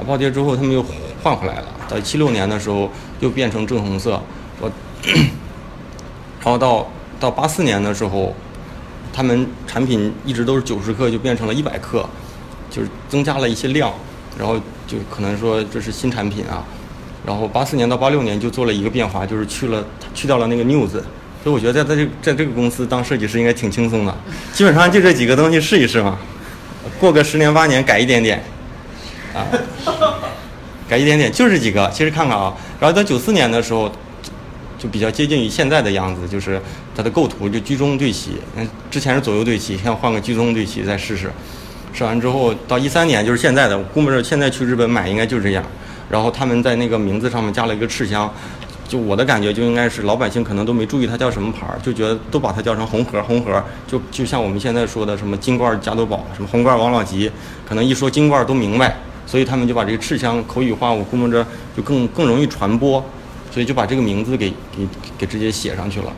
[0.00, 0.82] 啊，暴跌之后他们又
[1.22, 1.66] 换回来了。
[1.88, 4.20] 到七六年的时候又变成正红色，
[4.60, 4.70] 我，
[5.04, 8.34] 然后到到八四年的时候，
[9.12, 12.08] 他们产品一直都是九十克，就变成了一百克，
[12.70, 13.92] 就是增加了一些量，
[14.38, 16.64] 然后就可能说这是新产品啊。
[17.26, 19.84] 然后八四年到八六年就做了一个变化，就是去了
[20.14, 21.02] 去掉了那个 news，所
[21.44, 24.16] 以我觉得在在这在这个公司当设计师应该挺轻松的，
[24.52, 26.18] 基本上就这几个东西试一试嘛，
[26.98, 28.42] 过个十年八年改一点点，
[29.34, 29.46] 啊，
[30.88, 33.90] 改一点点就这几个，其实看看啊，然后到九四年的时候，
[34.78, 36.60] 就比较接近于现在的样子，就是
[36.96, 41.30] 它的构图就居中对齐，嗯，之前是左右对齐，现在换个居中对齐再试试，
[41.92, 45.64] 试完之后到一三年就是现在的，估摸着现在去日本买应该就是这样。
[46.08, 48.28] 然后他们在那个名字上面加了一个赤香，
[48.88, 57.30] 就我的感觉就应该是老百姓可能都没注意它叫什么牌儿，就觉得都把它叫成红盒红盒，就就像我们现在说的什么金罐加多宝，什么红罐王老吉，
[57.64, 58.96] 可能一说金罐都明白，
[59.30, 63.04] 所以他们就把这个赤香口语化，我估摸着就更更容易传播，
[63.52, 64.88] 所以就把这个名字给给
[65.18, 66.12] 给直接写上去了。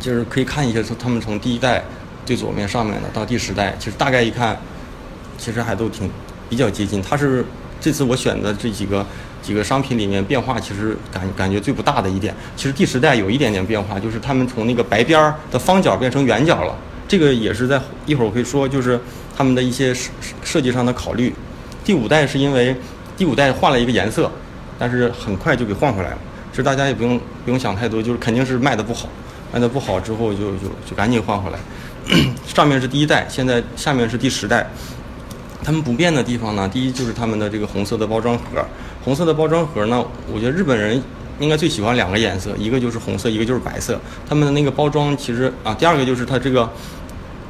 [0.00, 1.84] 就是可以看一下，从他们从第一代
[2.24, 4.58] 最左面上面的到第十代，其实大概一看，
[5.36, 6.08] 其实还都挺
[6.48, 7.02] 比较接近。
[7.02, 7.44] 它是。
[7.80, 9.06] 这次我选的这几个
[9.40, 12.34] 几个商品里面变化其实感感觉最不大的一点。
[12.56, 16.76] 其实第十代有一点点变化，就是他们从那个白边儿的方角变成圆角了。
[17.06, 18.98] 这个也是在一会儿我会说，就是
[19.36, 20.10] 他们的一些设
[20.42, 21.32] 设计上的考虑。
[21.88, 22.76] 第五代是因为
[23.16, 24.30] 第五代换了一个颜色，
[24.78, 26.18] 但是很快就给换回来了。
[26.50, 29.08] 其实大家也不用不用想太多，就是肯定是卖的不好，
[29.54, 31.58] 卖的不好之后就就就赶紧换回来。
[32.46, 34.66] 上面是第一代，现在下面是第十代。
[35.64, 38.62] 他们不变的地方呢，第一就是他们的这个红色的包装盒。
[39.02, 41.02] 红色的包装盒呢，我觉得日本人
[41.40, 43.98] 应该最喜欢两个颜色，一个就是红色，一个就是白色。
[44.28, 46.70] 他们的那个包装其实啊，第二个就是它这个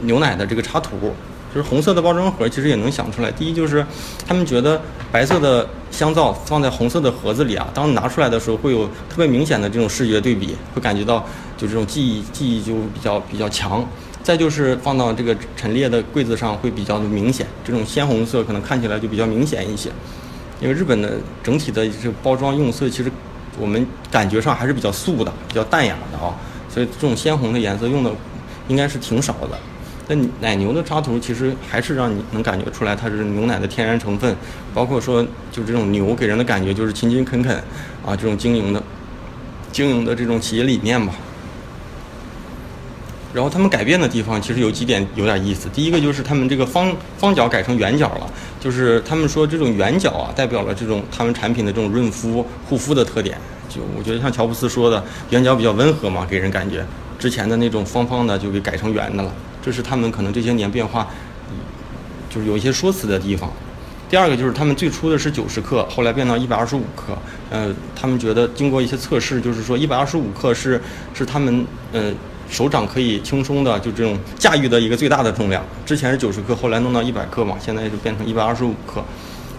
[0.03, 1.13] 牛奶的这个插图，
[1.55, 3.31] 就是红色的包装盒，其实也能想出来。
[3.33, 3.85] 第一就是
[4.27, 4.81] 他们觉得
[5.11, 11.25] 白色的香皂放在红色的盒子里啊，当拿出来的时候会有特别明显的这种视觉对比，会感觉到
[11.57, 13.87] 就这种记忆记忆就比较比较强。
[14.23, 19.91] 再就是放到这个陈列的柜子上会比较的明显，这种鲜红色可能看起来就比较明显一些。
[20.61, 23.11] 因为日本的整体的这个包装用色，其实
[23.59, 26.35] 我们感觉上还是比较素的、比较淡雅的啊，
[26.69, 28.11] 所以这种鲜红的颜色用的
[28.67, 29.59] 应该是挺少的。
[30.09, 34.35] 那奶牛的插图其实还是让你能感觉出来它是牛奶的天然成分，
[34.75, 37.55] 包括说就这种牛给人的感觉就是勤勤恳恳
[38.05, 38.83] 啊，这种经营的
[39.71, 41.13] 经营的这种企业理念吧。
[43.35, 45.69] 然后他们改变的地方其实有几点有点意思。
[45.69, 48.27] 第一个就是他们这个方方角改成圆角了，
[48.59, 53.37] 就是他们说这种圆角啊，代表了这种他们产品的这种润肤护肤的特点。
[53.69, 56.83] 就我觉得像乔布斯说的，圆角比较温和嘛，给人感觉。
[57.19, 59.31] 之前的那种方方的就给改成圆的了，
[59.69, 61.07] 这是他们可能这些年变化，
[62.31, 63.53] 就是有一些说辞的地方。
[64.09, 67.15] 第二个就是他们最初的是九十克，后来变到一百二十五克。
[67.51, 70.81] 呃，他们觉得经过一些测试，就是说一百二十五克是
[71.13, 72.11] 是他们呃。
[72.51, 79.05] 手掌可以轻松的就这种驾驭的一个最大的重量，之前是九十克，后来弄到一百克嘛，现在就变成一百二十五克。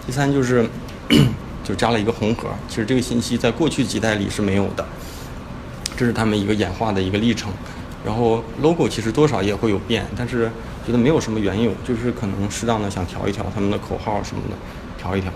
[0.04, 0.68] 第三就是
[1.62, 4.84] 就加了一个红盒，其实这个信息在过去几代里是没有的，
[5.96, 7.52] 这是他们一个演化的一个历程。
[8.04, 10.50] 然后 logo 其实多少也会有变，但是
[10.86, 14.56] 觉得没有什么缘由，就是可能适当的想调一调他们的口号什么的，
[14.98, 15.30] 调一调。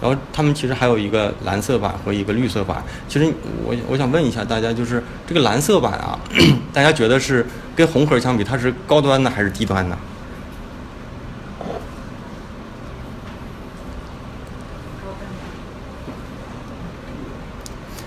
[0.00, 2.80] 然后他们其实还有一个蓝色版和一个绿色版。
[3.08, 3.26] 其实
[3.64, 6.16] 我我想问一下大家，就是这个蓝色版啊，
[6.72, 7.44] 大家觉得是
[7.74, 9.98] 跟红盒相比，它是高端的还是低端的？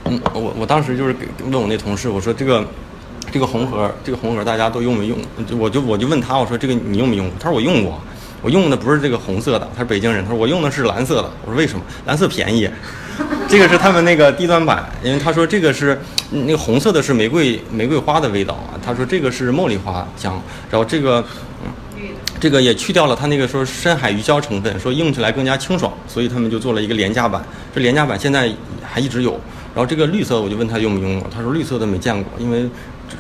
[0.06, 2.66] 嗯，我我当时就是问我那同事，我说这个
[3.32, 5.18] 这个红盒，这个红盒大家都用没用？
[5.58, 7.32] 我就我就问他，我说这个你用没用？
[7.40, 8.00] 他说我用过。
[8.44, 10.24] 我用的不是这个红色的，他是北京人。
[10.24, 11.30] 他说我用的是蓝色的。
[11.46, 11.86] 我说为什么？
[12.08, 12.68] 蓝色便宜。
[13.48, 18.74] 这个是他们那个低端版，因为他说这个是那个红色的是玫瑰玫瑰花的味道啊。
[18.84, 20.42] 他说这个是茉莉花香，
[20.72, 21.24] 然后这个
[22.40, 27.46] 这个也去掉了他那个说深海鱼胶成分，说用起来更加清爽，所以他们就做了一个廉价版。
[27.76, 28.52] 这廉价版现在
[28.84, 29.40] 还一直有。
[29.74, 32.68] 然后这个绿色我就问他用没用过，他说绿色的没见过，因为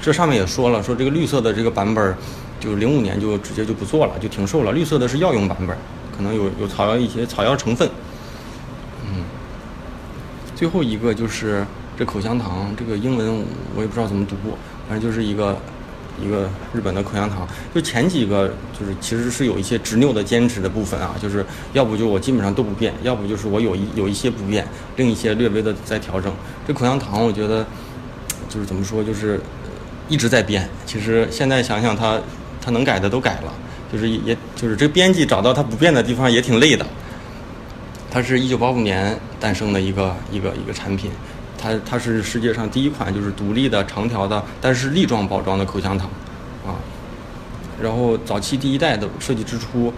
[0.01, 2.15] 这上面也说了，说这个绿色的这个版本。
[2.61, 4.71] 就零五年就直接就不做了，就停售了。
[4.71, 5.75] 绿色的是药用版本，
[6.15, 7.89] 可能有有草药一些草药成分。
[9.03, 9.23] 嗯，
[10.55, 11.65] 最后一个就是
[11.97, 13.43] 这口香糖，这个英文
[13.75, 14.35] 我也不知道怎么读，
[14.87, 15.57] 反正就是一个
[16.23, 17.47] 一个日本的口香糖。
[17.73, 26.31] 就前几个就是其实是有一些执拗的坚持的部分啊，就是要不就我基本上都不变，要不就是我有一有一些不变，另一些略微的在调整。
[26.67, 27.65] 这口香糖我觉得
[28.47, 29.41] 就是怎么说，就是
[30.11, 30.69] 一直在变。
[30.85, 32.21] 其实现在想想它。
[32.63, 33.51] 他能改的都改了，
[33.91, 36.85] 就是也就是这个编辑找到它不变的地方也挺累的。
[38.11, 41.09] 它是一九八五年诞生的一个一个一个产品，
[41.57, 46.07] 它它是世界上第一款就是独立的长条的，但是粒状包装的口香糖，
[46.63, 46.77] 啊。
[47.81, 49.91] 然后早期第一代的设计之初，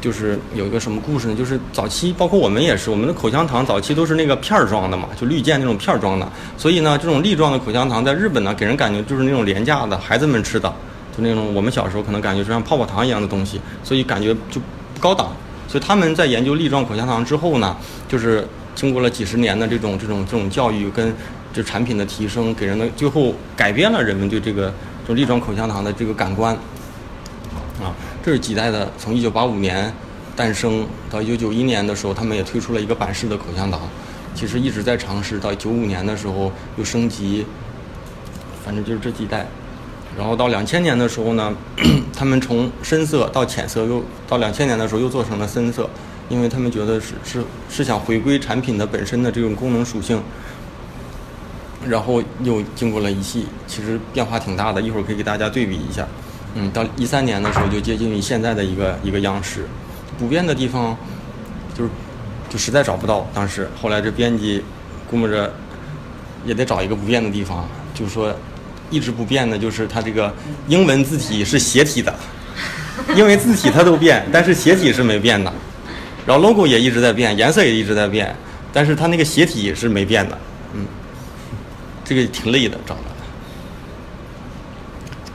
[0.00, 1.34] 就是有一个什么故事呢？
[1.34, 10.72] 就是早期包括我们也是，我们的口香糖早期都是那个片儿装的嘛，就绿箭那种片儿装的，所以呢，这种粒状的口香糖在日本呢，给人感觉就是那种廉价的孩子们吃的。
[11.16, 14.60] 就那种我们小时候可能感觉就像泡泡糖一样的东西，所以感觉就
[14.94, 15.32] 不高档。
[15.66, 21.12] 所以他们在研究粒状口香糖之后呢，就是经过了几十年的这种这种这种教育跟
[21.52, 24.72] 这产品的提升，给人的最后改变了人们对这个
[25.08, 26.56] 就粒状口香糖的这个感官。
[28.28, 29.90] 这几代的，从一九八五年
[30.36, 33.80] 诞生到一九九一年的时候，他们也推出了一个板式的口香糖，
[34.34, 37.46] 其实一直在尝试，到九五年的时候又升级，
[38.62, 39.46] 反正就是这几代。
[40.14, 41.54] 然后到两千年的时候呢，
[42.12, 45.88] 他们从深色到浅色，又到两千年的时候又做成了深色，
[46.28, 50.22] 因为他们觉得是是是想回归产品的本身的这种功能属性。
[51.86, 56.06] 然后又经过了一系，其实变化挺大的，一会儿可以给大家对比一下。
[56.54, 59.66] 嗯，到一三年的时候就接近于现在的一个一个样式。
[60.18, 60.96] 不变的地方
[61.76, 61.90] 就是
[62.50, 63.24] 就实在找不到。
[63.32, 64.62] 当时后来这编辑
[65.08, 65.54] 估摸着
[66.44, 68.34] 也得找一个不变的地方，就是说
[68.90, 70.34] 一直不变的就是它这个
[70.66, 72.12] 英文字体是斜体的，
[73.14, 75.52] 因为字体它都变，但是斜体是没变的。
[76.26, 78.34] 然后 logo 也一直在变，颜色也一直在变，
[78.72, 80.36] 但是它那个斜体是没变的。
[80.74, 80.84] 嗯，
[82.04, 83.02] 这个挺累的找的。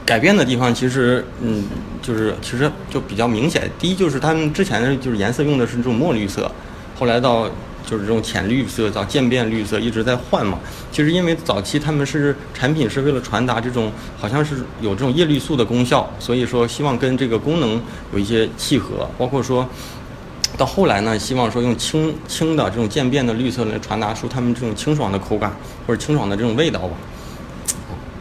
[0.06, 1.64] 改变的地方其实，嗯，
[2.02, 3.70] 就是其实就比较明显。
[3.78, 6.50] 第一就是他们之前的就是颜色用的是这种墨绿色，
[6.98, 7.48] 后来到
[7.86, 10.58] 就是这种浅绿色到渐变绿色一直在换嘛。
[10.92, 17.80] 其实因为早期他们是产品是为了传达这种好像是有这种叶绿素的功效，所以说希望跟这个功能
[18.12, 19.08] 有一些契合。
[19.16, 19.66] 包括说
[20.58, 25.50] 到后来呢，希望说用清清的这种渐变的绿色来传达出他们这种清爽的口感
[25.86, 26.94] 或者清爽的这种味道吧。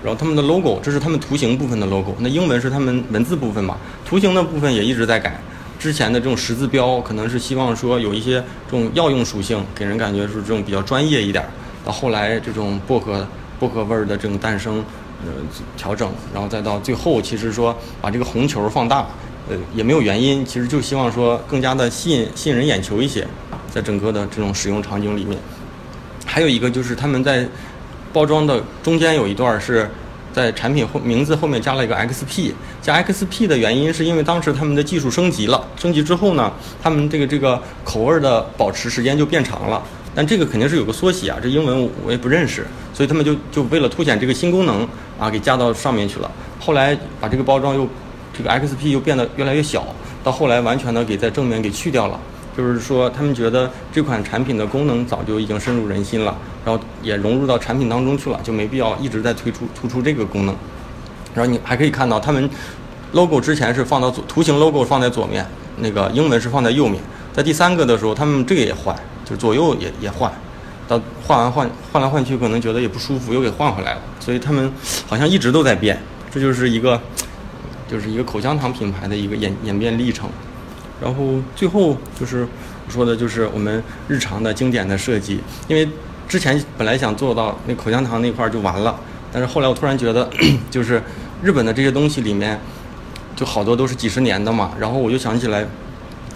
[0.03, 3.77] 然后他们的 logo，这是他们图形部分的 logo，那英文是他们文字部分嘛？
[4.05, 5.39] 图形的部分也一直在改。
[5.79, 11.45] 之前的这种十字标，可能是希望说有一些这种药用属性，给人感觉是这种比较专业一点。
[11.85, 13.25] 到后来这种薄荷
[13.59, 14.83] 薄荷味儿的这种诞生，
[15.25, 15.31] 呃，
[15.77, 19.05] 调整，然后再到最后，其实说把这个红球放大，
[19.49, 23.25] 呃，也没有原因，其实就希望说更加的吸引吸引人眼球一些，
[23.71, 25.37] 在整个的这种使用场景里面。
[26.25, 27.47] 还有一个就是他们在。
[28.13, 29.89] 包装的中间有一段是
[30.31, 39.83] 在产品后名字后面加了一个 XP，加 XP 的原因是因为当时他们的技术升级了，升级之后呢，他们这个这个口味的保持时间就变长了。
[40.15, 44.87] 但这个肯定是有个缩写啊，这英文我也不认识，所以他们就就为了凸显这个新功能
[45.19, 46.29] 啊，给加到上面去了。
[46.59, 47.87] 后来把这个包装又
[48.31, 49.83] 这个 XP 又变得越来越小，
[50.23, 52.19] 到后来完全的给在正面给去掉了。
[52.55, 60.55] 就是说，他们觉得这款产品的功能早就已经深入人心了，然后也融入到产品当中去了，就没必要一直在推出突出这个功能。
[61.33, 62.47] 然后你还可以看到，他们
[63.13, 65.43] logo 之前是放到左，图形 logo 放在左面，
[65.77, 67.01] 那个英文是放在右面。
[67.33, 70.31] 在第三个的时候，他们这个也换，就左右也也换，
[70.87, 74.01] 到换完换换来换去，可能觉得也不舒服，又给换回来了。
[74.19, 74.71] 所以他们
[75.07, 75.99] 好像一直都在变，
[76.31, 77.01] 这就是一个
[77.89, 80.29] 就是一个口香糖品牌的一个演演变历程。
[81.03, 82.47] 然后最后就是
[82.87, 85.37] 说的，就是我们日常的经典的设计。
[85.67, 85.85] 因为
[86.29, 88.97] 之前本来想做到那口香糖那块就完了，
[89.29, 90.29] 但是后来我突然觉得，
[90.71, 91.03] 就是
[91.43, 92.57] 日本的这些东西里面，
[93.35, 94.71] 就好多都是几十年的嘛。
[94.79, 95.65] 然后我就想起来，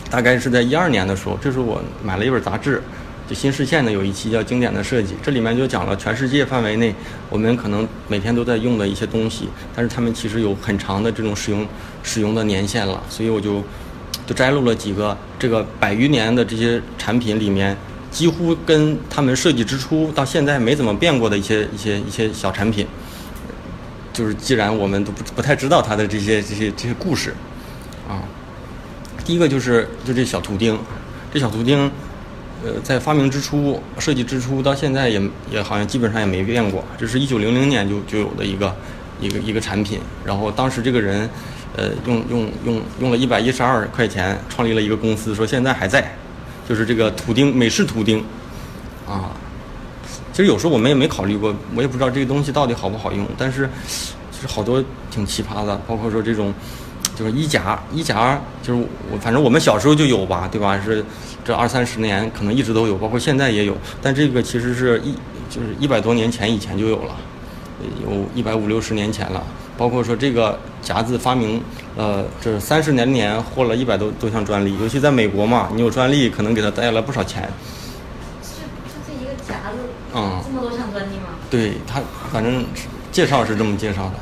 [0.10, 2.84] 大概是在一二年的时候，这是我买了一本杂志，
[3.30, 6.94] 就新视线的有一期叫《经典的设计》，这里面就讲了全世界范围内
[7.30, 11.66] 我们可能每天都在用的一些东西，但是他们其实有很长的这种使用
[12.04, 13.64] 使用的年限了，所以我就。
[14.28, 17.76] 就摘录了几个这个百余年的这些产品里面，
[18.12, 22.86] 几乎跟他们设计之初到现在没怎么变过的一些一些一些小产品。
[24.12, 27.34] 就是既然我们都不不太知道它的这些这些这些故事，
[28.10, 28.20] 啊，
[29.24, 30.78] 第一个就是就这小图钉，
[31.32, 31.90] 这小图钉，
[32.66, 36.84] 呃，在发明之初、设计之初到现在也也好像基本上也没变过。
[36.98, 38.76] 这是一九零零年就就有的一个
[39.22, 41.30] 一个一个产品，然后当时这个人。
[41.78, 46.12] 呃，用用用用了一百一十二块钱创立了一个公司，说现在还在，
[46.68, 48.26] 就是这个图钉美式图钉，
[49.08, 49.30] 啊，
[50.34, 53.70] 其实有时候我们也没考虑过，我也不知道这个东西到底好不好用，但是
[54.32, 56.52] 其实好多挺奇葩的，包括说这种
[57.16, 60.82] 就是衣夹，衣夹就是我反正我们小时候就有吧，对吧？
[60.84, 61.06] 是
[61.46, 65.14] 这二三十年可能一直都有，包括现在也有，但这个其实是一
[65.48, 67.16] 就是一百多年前以前就有了，
[68.04, 69.46] 有一百五六十年前了。
[69.78, 71.62] 包括说这个夹子发明，
[71.96, 77.48] 呃，这三十年年获了一百多多项专利，尤其在美国嘛，你有专利可能给他带来不少钱。
[78.42, 79.78] 是就这一个夹子，
[80.16, 81.38] 嗯，这么多项专利吗？
[81.52, 82.66] 对他，反正
[83.12, 84.14] 介绍是这么介绍的。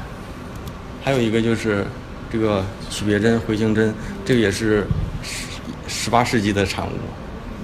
[1.04, 1.86] 还有一个就是
[2.30, 4.86] 这个曲别针、回形针，这个也是
[5.24, 5.48] 十
[5.88, 6.92] 十八世纪的产物，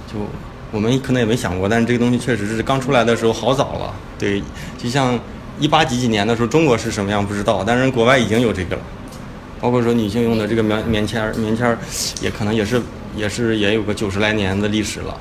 [0.08, 0.20] 就
[0.72, 3.94] 我们可能也没想过，但是这个东西确实是刚出来的时候好早了。
[4.18, 4.42] 对，
[4.78, 5.20] 就像。
[5.62, 8.82] 一八几几年的时候，中国是什么样不知道，但是国外已经有这个了。
[9.62, 11.78] 包括说女性用的这个棉棉签儿，棉签儿
[12.20, 12.82] 也可能也是
[13.16, 15.16] 也是也有个九十来年的历史了。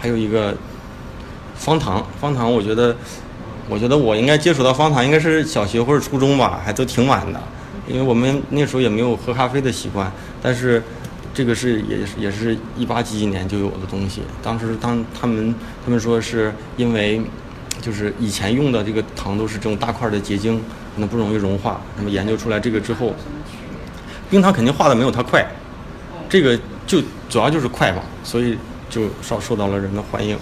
[0.00, 0.56] 还有一个
[1.54, 2.96] 方糖，方糖，我觉得，
[3.68, 7.40] 我觉得我应该接触到方糖应该是小学或者初中吧，还都挺晚的，
[7.86, 10.10] 因为我们那时候也没有喝咖啡的习惯，
[10.42, 10.82] 但是。
[11.34, 14.20] 这个是也是也是一八几几年就有的东西。
[14.42, 17.22] 当时当他们他们说是因为，
[17.80, 20.58] 就是以前用的这个糖都是这种大块的结晶，
[20.94, 21.80] 可能不容易融化。
[21.96, 23.14] 那么研究出来这个之后，
[24.30, 25.46] 冰糖肯定化的没有它快，
[26.28, 28.58] 这个就主要就是快嘛，所以
[28.90, 30.36] 就受受到了人的欢迎。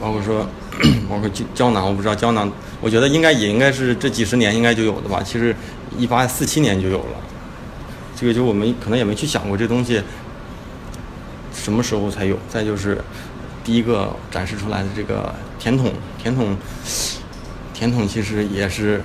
[0.00, 0.48] 包括说，
[1.08, 2.50] 包括胶胶囊，我不知道胶囊，
[2.80, 5.22] 我觉得应该也应该是这几十年应该就有的吧。
[5.22, 5.54] 其实
[5.96, 7.16] 一八四七年就有了。
[8.16, 10.00] 这个就我们可能也没去想过这东西，
[11.52, 12.38] 什么时候才有？
[12.48, 13.00] 再就是
[13.64, 16.56] 第一个展示出来的这个甜筒，甜筒，
[17.72, 19.00] 甜筒其实也是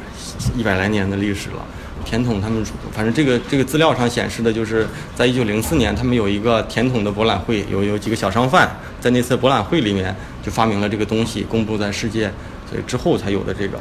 [0.58, 1.64] 一百来年的历史了。
[2.04, 12.32] 甜筒他们反正这个这个资料上显示的就是在一九零四年，他们有一个甜筒的博览会，有有几个小商贩在那次博览会里面就发明了这个东西，公布在世界，
[12.68, 13.80] 所以之后才有的这个。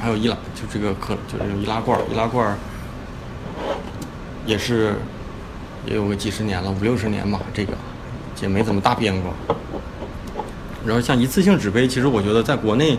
[0.00, 2.58] 还有易拉，就这个可就这种易拉罐，易拉罐
[4.44, 4.96] 也是
[5.86, 7.74] 也有个几十年了，五六十年吧，这个
[8.42, 9.32] 也没怎么大变过。
[10.86, 12.98] 然后像一次性纸杯，其实我觉得在国内，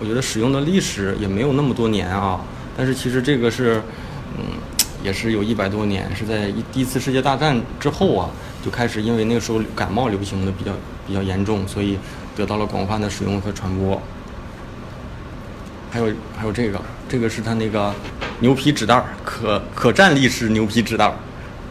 [0.00, 2.40] 我觉得使用的历史也没有那么多年啊。
[2.76, 3.82] 但是其实这个是，
[4.38, 4.44] 嗯，
[5.04, 8.30] 也是有一百多年，是在一第一次世界大战之后啊，
[8.64, 10.72] 就开始因为那个时候感冒流行的比较
[11.06, 11.98] 比较严重，所以
[12.34, 14.00] 得到了广泛的使用和传播。
[15.90, 16.06] 还有
[16.38, 17.92] 还有这个，这个是它那个
[18.38, 21.14] 牛皮纸袋儿，可可战力式牛皮纸袋儿，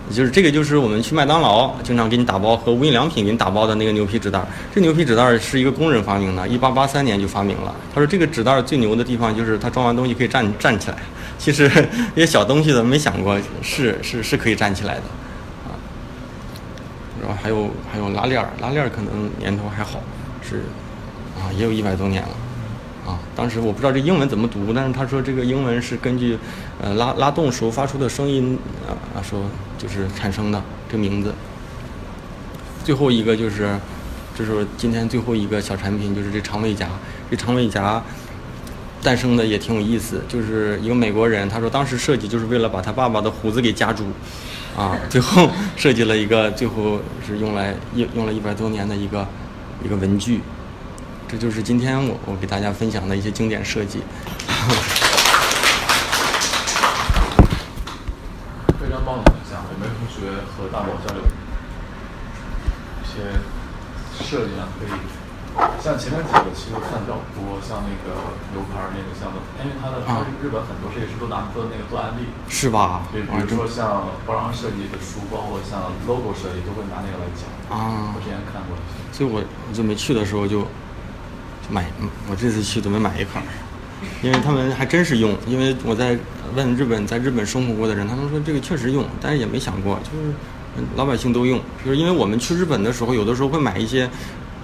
[0.09, 4.41] 就是这个就是我们去麦当劳经常给你打包和无印良品给你打包的那个牛皮纸袋。
[4.73, 7.75] 这牛皮纸袋是一个工人发明的，一八八三年就发明了。
[7.93, 10.97] 他说这个纸袋最牛的地方就是它装完东西可以站站起来。
[11.37, 15.03] 其实这些小东西的没想过是是是可以站起来的
[15.65, 15.77] 啊。
[17.21, 20.01] 然后还有还有拉链儿，拉链儿可能年头还好，
[20.41, 20.63] 是
[21.37, 22.29] 啊也有一百多年了。
[23.07, 26.37] 啊，当时我不知道这英文怎么读，但是他说这个英文是根据，
[26.81, 29.39] 呃拉拉动时候发出的声音啊说
[29.79, 31.33] 就是产生的这个名字。
[32.83, 33.79] 最后一个就是，
[34.37, 36.87] 就是今天最后一个小产品，就是这长尾夹。
[37.31, 38.01] 这长尾夹
[39.01, 44.05] 诞生的也挺有意思，就是一个美国人，他说当时设计就是为了把他爸爸的胡子给夹住，
[44.75, 49.27] 啊， 最后设计了一个，最后是用来用用了一百多年的一个
[49.83, 50.41] 一个文具。
[51.27, 53.99] 这就是今天我我给大家分享的一些经典设计。
[58.81, 61.23] 非常棒的分享，有没有同学和大宝交流？
[62.99, 63.39] 一些
[64.19, 64.91] 设计上可以，
[65.79, 69.31] 像前面几个其实看比较多，像那个牛排那个像，
[69.63, 70.03] 因为它的
[70.43, 73.07] 日本很多设计师都拿出了那个做案例，是吧？
[73.11, 77.47] 对，比如说像包装设计的书，包括像 logo 设计，都会拿那个来讲。
[77.71, 78.13] 啊。
[78.13, 78.77] 我之前看过。
[79.11, 79.41] 所以我
[79.73, 80.67] 准备去的时候就。
[81.71, 81.85] 买，
[82.27, 83.45] 我这次去准备买一块儿，
[84.21, 85.35] 因为他们还真是用。
[85.47, 86.17] 因为我在
[86.55, 91.59] 问日本在日本生活过的人，他们说这个确实用，但是也没想过，就是老百姓都用。
[91.85, 94.09] 就是因为我们去日本的时候，有的时候会买一些，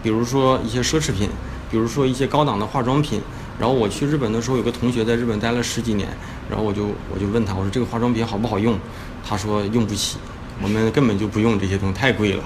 [0.01, 1.29] 比如说一些奢侈品，
[1.69, 3.21] 比如说一些高档的化妆品。
[3.57, 6.09] 然后我去日本的时候，有个同学在日本待了十几年，
[6.49, 8.77] 然后我就我就问他，我说这个化妆品好不好用？
[9.23, 10.17] 他说用不起，
[10.61, 12.43] 我们根本就不用这些东西，太贵了。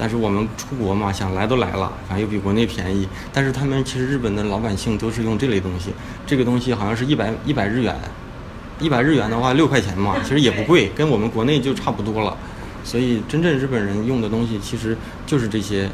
[0.00, 3.08] 但是我们出国嘛，想来都来了，反正又比国内便宜。
[3.32, 5.92] 但是他们其实日本的老百姓都是用这类东西，
[6.24, 7.98] 这个东西好像是一百一百日元，
[8.78, 12.36] 一百日元的话六块钱嘛，其实也不贵，跟我们国内就差不多了。
[12.84, 14.96] 所以真正日本人用的东西其实
[15.26, 15.90] 就是这些，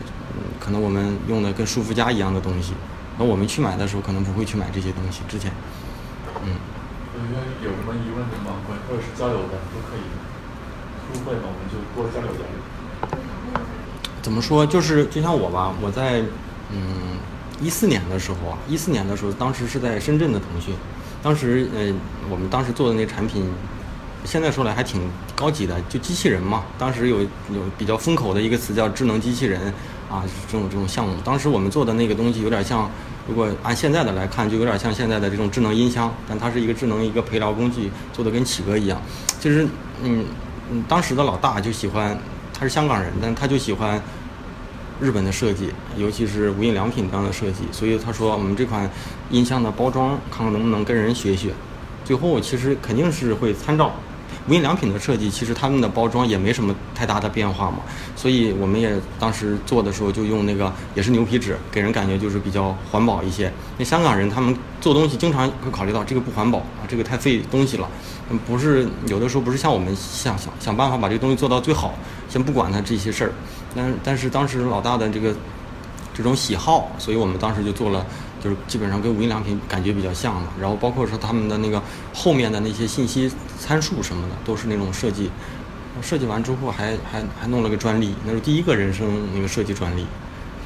[0.60, 2.74] 可能我们用的跟舒肤佳一样的东西。
[3.16, 5.22] 那我们去买的时候可能不会去买这些东西。
[5.26, 5.50] 之前，
[6.44, 6.52] 嗯，
[7.64, 8.60] 有什么疑问的吗？
[8.86, 10.04] 或者是交流的都可以，
[11.08, 12.63] 书会嘛，我们就多交流交流。
[14.24, 14.66] 怎么说？
[14.66, 16.22] 就是就像我吧，我在
[16.72, 17.18] 嗯
[17.60, 20.74] 一四年的时候啊，一四年的时候，当时是在深圳的腾讯，
[21.22, 21.92] 当时呃
[22.30, 23.44] 我们当时做的那产品，
[24.24, 25.02] 现在说来还挺
[25.36, 26.64] 高级的，就机器人嘛。
[26.78, 29.60] 当时有有比较风口的一个词叫智能机器人
[30.10, 31.14] 啊，这种这种项目。
[31.22, 32.90] 当时我们做的那个东西有点像，
[33.28, 39.02] 如果按现在的来看，就有点像现在的这种智能音箱，但它是一个智能一个陪聊工具，做的跟企鹅一样。
[39.38, 39.68] 其实
[40.02, 40.24] 嗯
[40.72, 42.18] 嗯，当时的老大就喜欢。
[42.54, 44.00] 他是香港人，但他就喜欢
[45.00, 48.88] 日本的设计，尤其是无印良品这样的设计，所以他说我们这款
[49.30, 51.52] 音箱的包装，看看能不能跟人学学。
[52.04, 53.94] 最后其实肯定是会参照。
[54.48, 57.78] 无印良品的设计，其实他们的包装也没什么太大的变化嘛，
[58.14, 63.52] 所以我们也当时做的时候就用那个也是牛皮纸，给人感觉就是比较环保一些。
[63.78, 67.88] 那香港人他们做东西经常会考虑到这个不环保啊，这个太费东西了，
[68.30, 71.94] 嗯，不是有的时候不是像我们想想想办法把这个东西做到最好，
[72.28, 73.32] 先不管它这些事儿。
[73.74, 75.34] 但但是当时老大的这个
[76.12, 78.04] 这种喜好，所以我们当时就做了。
[78.44, 81.82] 就是基本上跟无印良品感觉比较像的，然后包括说他们的那个
[82.12, 85.30] 后面的那些信息参数什么的，都是那种设计。
[86.02, 90.04] 设计完之后还还还弄了个专利，那是第一个人生那个设计专利，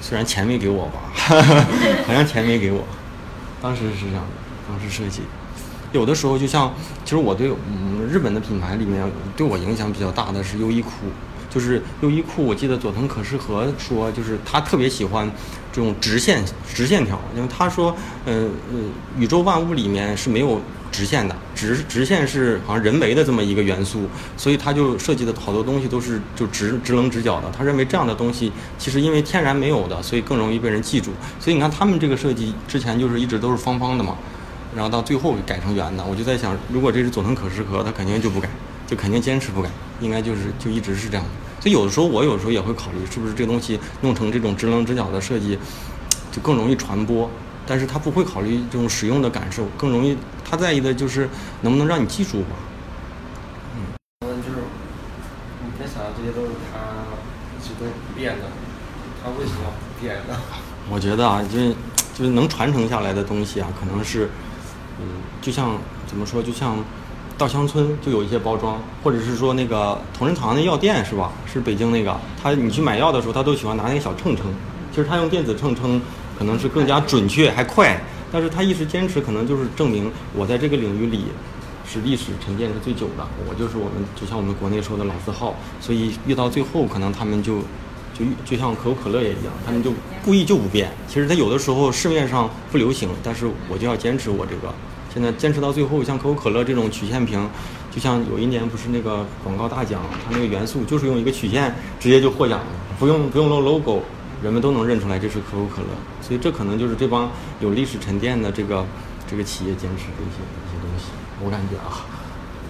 [0.00, 1.12] 虽然钱没给我吧，
[2.04, 2.82] 好像钱没给我。
[3.62, 4.32] 当时是这样的，
[4.66, 5.22] 当时设计。
[5.92, 6.74] 有的时候就像，
[7.04, 10.90] 其实我对嗯日本的品牌里面对我影响比较大的是优衣库。
[11.50, 15.30] 就是优衣库，我记得佐藤可士和说，就是他特别喜欢
[15.78, 16.42] 这种直线
[16.74, 18.80] 直线条，因为他说，呃呃，
[19.16, 20.60] 宇宙万物里面是没有
[20.90, 27.48] 直线的，直直线是好像人为的这么一个元素，所以他就设计的好多东西都是就直直棱直角的。
[27.56, 31.12] 他认为这样的东西其实因为天然没有的，所以更容易被人记住。
[31.38, 34.16] 所以你看他们这个设计之前就是一直都是方方的嘛，
[34.74, 36.04] 然后到最后改成圆的。
[36.04, 38.48] 我就在想，如果这是佐藤可士和，他肯定就不改，
[38.84, 39.70] 就肯定坚持不改，
[40.00, 41.30] 应该就是就一直是这样的。
[41.60, 45.58] 所以有的时候我有时候也会考虑，是不是这个东西弄成这种直棱直角的设计，
[46.30, 47.28] 就更容易传播。
[47.66, 50.16] 但是他不会考虑这种使用的感受，更容易
[50.48, 51.28] 他在意的就是
[51.60, 52.56] 能不能让你记住吧。
[53.76, 54.56] 嗯，就是
[55.62, 56.78] 你在想这些都是他
[57.58, 58.46] 一直都不变的，
[59.22, 60.40] 他为什么要不变呢？
[60.90, 61.74] 我觉得啊，就是
[62.14, 64.30] 就是能传承下来的东西啊，可能是，
[64.98, 65.06] 嗯，
[65.42, 66.78] 就像怎么说，就像
[67.38, 71.30] 稻香村就有一些包装，或者是说那个同仁堂那药店是吧？
[71.46, 74.46] 是北京那个，他你去买药的时候，他都喜欢拿那个小秤称，
[74.90, 76.02] 其实他用电子秤称
[76.36, 77.96] 可能是更加准确还快，
[78.32, 81.26] 但是他一直坚持，可能就是证明我在这个领域里
[81.86, 87.58] 是历史沉淀是最久的，我就是我们就像我们国内说的老字号，所以越到最后，可能他们就
[88.12, 89.92] 就就像可口可乐也一样，他们就
[90.24, 90.90] 故意就不变。
[91.06, 94.74] 其实它有的时候市面上不流行，但是我就要坚持我这个。
[95.18, 97.50] 现在坚持到最后，像可口可乐这种曲线屏，
[97.90, 102.66] 就像有一年不是那个广告大奖，它那个元素就是用一个曲线直接就获奖了，
[103.00, 104.00] 不用不用露 logo，
[104.44, 105.88] 人们都能认出来这是可口可乐。
[106.22, 108.86] 所以这可能就是这帮有历史沉淀的这个
[109.28, 111.06] 这个企业坚持的一些一些东西，
[111.44, 112.06] 我感觉啊，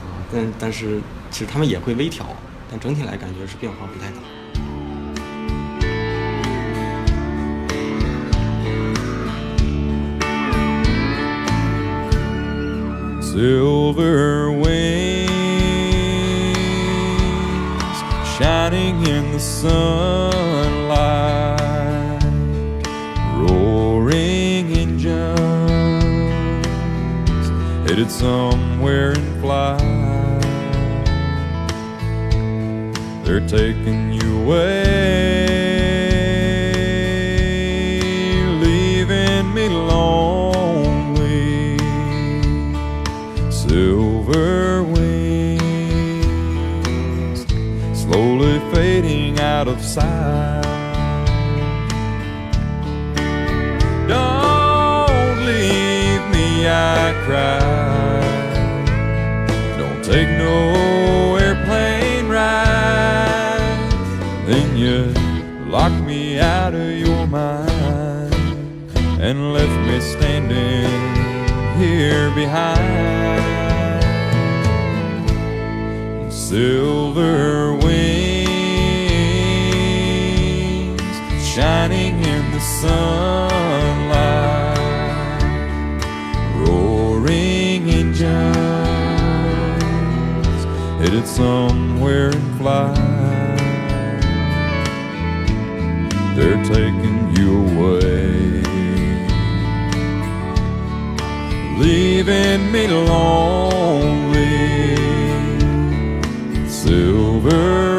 [0.01, 2.25] 啊，但但是其实他们也会微调，
[2.71, 4.38] 但整体来感觉是变化不太大。
[13.39, 15.29] Silver wings
[18.37, 20.91] shining in the sunlight,
[23.37, 25.07] roaring engines
[27.89, 30.43] headed somewhere in flight.
[33.25, 35.28] They're taking you away,
[49.59, 50.63] out of sight.
[54.07, 57.59] Don't leave me, I cry.
[59.81, 63.59] Don't take no airplane ride.
[64.47, 65.13] Then you
[65.69, 68.33] lock me out of your mind
[69.27, 70.89] and left me standing
[71.81, 73.09] here behind.
[76.33, 77.78] Silver
[81.59, 83.19] shining in the sunlight,
[86.55, 88.25] roaring engines
[91.01, 92.95] headed somewhere in flight.
[96.37, 98.63] They're taking you away
[101.77, 104.47] leaving me lonely.
[106.69, 107.98] Silver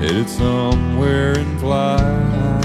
[0.00, 2.62] headed somewhere in flight.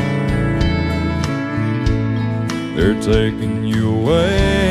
[2.75, 4.66] They're taking you away,